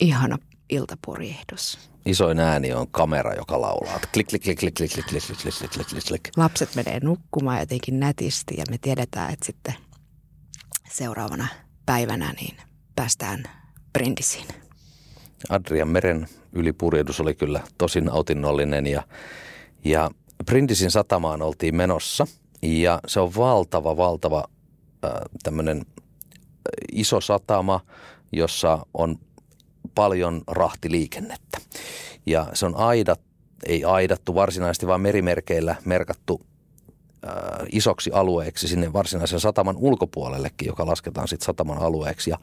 ihana 0.00 0.38
iltapurjehdus. 0.70 1.90
Isoin 2.06 2.38
ääni 2.38 2.72
on 2.72 2.88
kamera, 2.90 3.34
joka 3.34 3.60
laulaa. 3.60 4.00
Klik, 4.12 4.26
klik, 4.28 4.42
klik, 4.42 4.58
klik, 4.58 4.74
klik, 4.74 4.90
klik, 4.90 5.06
klik, 5.06 5.70
klik, 5.70 5.86
klik, 5.88 6.04
klik. 6.08 6.28
Lapset 6.36 6.74
menee 6.74 7.00
nukkumaan 7.02 7.60
jotenkin 7.60 8.00
nätisti 8.00 8.54
ja 8.58 8.64
me 8.70 8.78
tiedetään, 8.78 9.32
että 9.32 9.46
sitten 9.46 9.74
seuraavana 10.98 11.48
päivänä 11.86 12.32
niin 12.32 12.56
päästään 12.96 13.44
Brindisiin. 13.92 14.46
Adrian 15.48 15.88
Meren 15.88 16.28
ylipurjehdus 16.52 17.20
oli 17.20 17.34
kyllä 17.34 17.60
tosi 17.78 18.00
nautinnollinen 18.00 18.86
ja, 18.86 19.02
ja 19.84 20.10
Brindisin 20.46 20.90
satamaan 20.90 21.42
oltiin 21.42 21.76
menossa 21.76 22.26
ja 22.62 23.00
se 23.06 23.20
on 23.20 23.34
valtava, 23.34 23.96
valtava 23.96 24.44
äh, 25.04 25.10
tämmöinen 25.42 25.86
iso 26.92 27.20
satama, 27.20 27.80
jossa 28.32 28.86
on 28.94 29.16
paljon 29.94 30.42
rahtiliikennettä. 30.46 31.58
Ja 32.26 32.46
se 32.54 32.66
on 32.66 32.76
aidat, 32.76 33.20
ei 33.66 33.84
aidattu 33.84 34.34
varsinaisesti, 34.34 34.86
vaan 34.86 35.00
merimerkeillä 35.00 35.76
merkattu 35.84 36.40
äh, 36.42 36.57
isoksi 37.72 38.10
alueeksi 38.12 38.68
sinne 38.68 38.92
varsinaisen 38.92 39.40
sataman 39.40 39.76
ulkopuolellekin, 39.76 40.66
joka 40.66 40.86
lasketaan 40.86 41.28
sitten 41.28 41.46
sataman 41.46 41.78
alueeksi. 41.78 42.30
Ja 42.30 42.38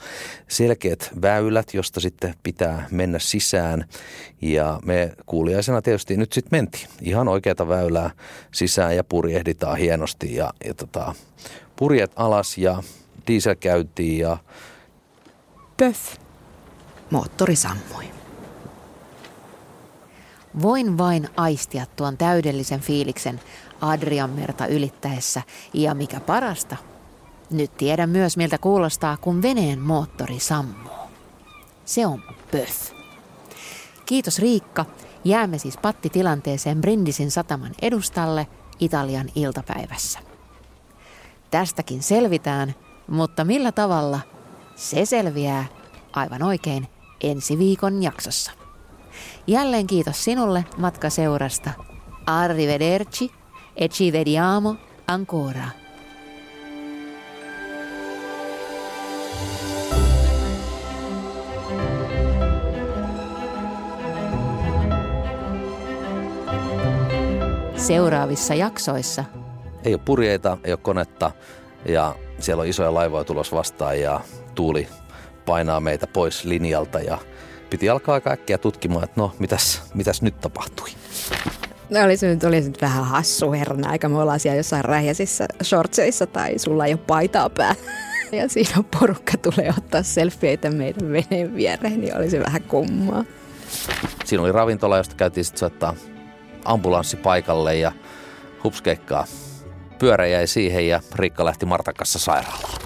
selkeät 0.48 1.10
väylät, 1.22 1.74
josta 1.74 2.00
sitten 2.00 2.34
pitää 2.44 2.88
mennä 2.92 3.20
sisään. 3.20 3.86
Ja 4.42 4.80
me 4.86 5.14
kuuliaisena 5.26 5.82
tietysti 5.82 6.18
nyt 6.18 6.34
sitten 6.34 6.60
mentiin 6.60 6.88
ihan 7.02 7.28
oikeata 7.28 7.68
väylää 7.68 8.12
sisään 8.52 8.96
ja 8.96 9.04
purjehditaan 9.04 9.78
hienosti. 9.78 10.36
Ja, 10.36 10.54
ja 10.66 10.74
tota, 10.74 11.16
purjet 11.76 12.12
alas 12.16 12.58
ja 12.58 12.84
diesel 13.28 13.56
käytiin 13.56 14.20
ja... 14.20 14.38
Pöff. 15.78 16.16
Moottori 17.12 17.56
sammui. 17.56 18.06
Voin 20.62 20.98
vain 20.98 21.30
aistia 21.38 21.86
tuon 21.96 22.18
täydellisen 22.18 22.80
fiiliksen 22.80 23.40
Adrianmerta 23.82 24.68
ylittäessä 24.68 25.42
ja 25.74 25.94
mikä 25.94 26.20
parasta, 26.20 26.78
nyt 27.52 27.78
tiedän 27.78 28.10
myös 28.10 28.38
miltä 28.38 28.58
kuulostaa, 28.58 29.18
kun 29.18 29.42
veneen 29.42 29.80
moottori 29.80 30.40
sammuu. 30.40 30.92
Se 31.86 32.06
on 32.06 32.24
pöf. 32.52 32.92
Kiitos 34.06 34.40
Riikka. 34.40 34.86
Jäämme 35.24 35.58
siis 35.58 35.78
pattitilanteeseen 35.78 36.82
Brindisin 36.82 37.32
sataman 37.32 37.72
edustalle 37.82 38.48
Italian 38.80 39.30
iltapäivässä. 39.36 40.20
Tästäkin 41.52 42.04
selvitään, 42.04 42.76
mutta 43.08 43.46
millä 43.46 43.72
tavalla? 43.72 44.20
Se 44.76 45.06
selviää 45.06 45.66
aivan 46.14 46.44
oikein 46.44 46.88
ensi 47.22 47.58
viikon 47.58 48.04
jaksossa. 48.04 48.52
Jälleen 49.48 49.88
kiitos 49.88 50.24
sinulle 50.24 50.66
matkaseurasta. 50.78 51.70
Arrivederci 52.26 53.32
e 53.76 53.88
ci 53.90 54.12
vediamo 54.12 54.78
ancora. 55.06 55.70
Seuraavissa 67.76 68.54
jaksoissa 68.54 69.24
Ei 69.84 69.94
ole 69.94 70.02
purjeita, 70.06 70.58
ei 70.64 70.72
ole 70.72 70.80
konetta 70.82 71.32
ja 71.86 72.16
siellä 72.40 72.62
on 72.62 72.68
isoja 72.68 72.94
laivoja 72.94 73.24
tulos 73.24 73.52
vastaan 73.52 74.00
ja 74.00 74.22
tuuli 74.56 74.88
painaa 75.46 75.80
meitä 75.80 76.08
pois 76.08 76.46
linjalta 76.46 77.00
ja 77.00 77.18
piti 77.70 77.90
alkaa 77.90 78.14
aika 78.14 78.32
äkkiä 78.32 78.58
tutkimaan, 78.58 79.04
että 79.04 79.22
no 79.22 79.32
mitäs, 79.40 79.82
mitäs 79.94 80.22
nyt 80.22 80.40
tapahtui. 80.40 80.90
No 81.89 82.04
oli 82.04 82.17
se 82.17 82.28
nyt, 82.28 82.43
oli 82.43 82.62
se 82.62 82.67
nyt 82.67 82.82
vähän 82.82 83.06
hassu 83.06 83.52
herran 83.52 83.88
aika. 83.88 84.10
Me 84.10 84.17
ollaan 84.17 84.39
siellä 84.39 84.58
jossain 84.58 84.86
rähjäisissä 84.86 85.45
shortseissa 85.63 86.28
tai 86.28 86.60
sulla 86.60 86.86
ei 86.86 86.93
ole 86.93 87.02
paitaa 87.08 87.50
päällä. 87.50 87.82
Ja 88.32 88.50
siinä 88.50 88.84
porukka 89.00 89.38
tulee 89.38 89.74
ottaa 89.78 90.04
selfieitä 90.04 90.69
meidän 90.69 91.12
veneen 91.12 91.56
viereen, 91.56 92.02
niin 92.02 92.17
oli 92.17 92.30
se 92.30 92.39
vähän 92.39 92.63
kummaa. 92.63 93.24
Siinä 94.26 94.43
oli 94.43 94.52
ravintola, 94.52 94.98
josta 94.98 95.15
käytiin 95.15 95.45
sitten 95.45 95.60
soittaa 95.60 95.95
ambulanssi 96.65 97.17
paikalle 97.17 97.76
ja 97.76 97.91
hupskeikkaa. 98.63 99.26
Pyörä 100.00 100.28
jäi 100.28 100.48
siihen 100.48 100.88
ja 100.88 101.02
Riikka 101.15 101.45
lähti 101.45 101.65
Martan 101.65 101.93
kanssa 101.93 102.19
sairaalaan. 102.19 102.85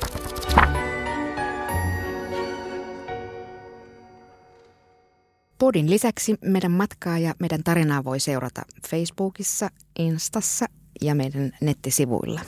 Podin 5.60 5.89
lisäksi 5.89 6.36
meidän 6.41 6.72
matkaa 6.72 7.19
ja 7.19 7.34
meidän 7.39 7.63
tarinaa 7.63 8.04
voi 8.04 8.19
seurata 8.19 8.62
Facebookissa, 8.89 9.69
Instassa 10.00 10.65
ja 11.02 11.15
meidän 11.15 11.52
nettisivuilla. 11.62 12.41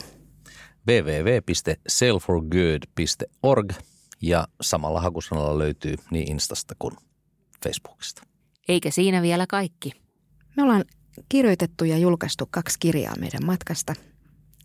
www.sailforgood.org 0.88 3.72
ja 4.22 4.48
samalla 4.60 5.00
hakusanalla 5.00 5.58
löytyy 5.58 5.94
niin 6.10 6.30
Instasta 6.30 6.74
kuin 6.78 6.94
Facebookista. 7.64 8.22
Eikä 8.68 8.90
siinä 8.90 9.22
vielä 9.22 9.46
kaikki. 9.46 9.92
Me 10.56 10.62
ollaan 10.62 10.84
kirjoitettu 11.28 11.84
ja 11.84 11.98
julkaistu 11.98 12.48
kaksi 12.50 12.78
kirjaa 12.78 13.14
meidän 13.20 13.46
matkasta. 13.46 13.94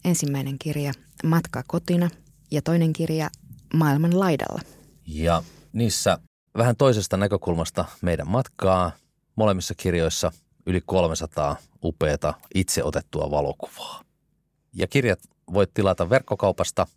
Ensimmäinen 0.05 0.59
kirja 0.59 0.93
Matka 1.23 1.63
kotina 1.67 2.09
ja 2.51 2.61
toinen 2.61 2.93
kirja 2.93 3.29
Maailman 3.73 4.19
laidalla. 4.19 4.61
Ja 5.07 5.43
niissä 5.73 6.17
vähän 6.57 6.75
toisesta 6.75 7.17
näkökulmasta 7.17 7.85
meidän 8.01 8.27
matkaa. 8.27 8.91
Molemmissa 9.35 9.75
kirjoissa 9.75 10.31
yli 10.65 10.81
300 10.85 11.55
upeata 11.83 12.33
itse 12.55 12.83
otettua 12.83 13.31
valokuvaa. 13.31 14.01
Ja 14.73 14.87
kirjat 14.87 15.19
voit 15.53 15.73
tilata 15.73 16.09
verkkokaupasta 16.09 16.87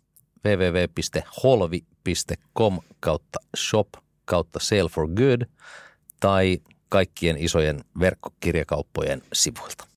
www.holvi.com 0.45 1.69
kautta 2.99 3.39
shop 3.57 3.87
kautta 4.25 4.59
sale 4.59 4.89
for 4.89 5.07
good 5.07 5.41
tai 6.19 6.59
kaikkien 6.89 7.37
isojen 7.37 7.83
verkkokirjakauppojen 7.99 9.21
sivuilta. 9.33 9.87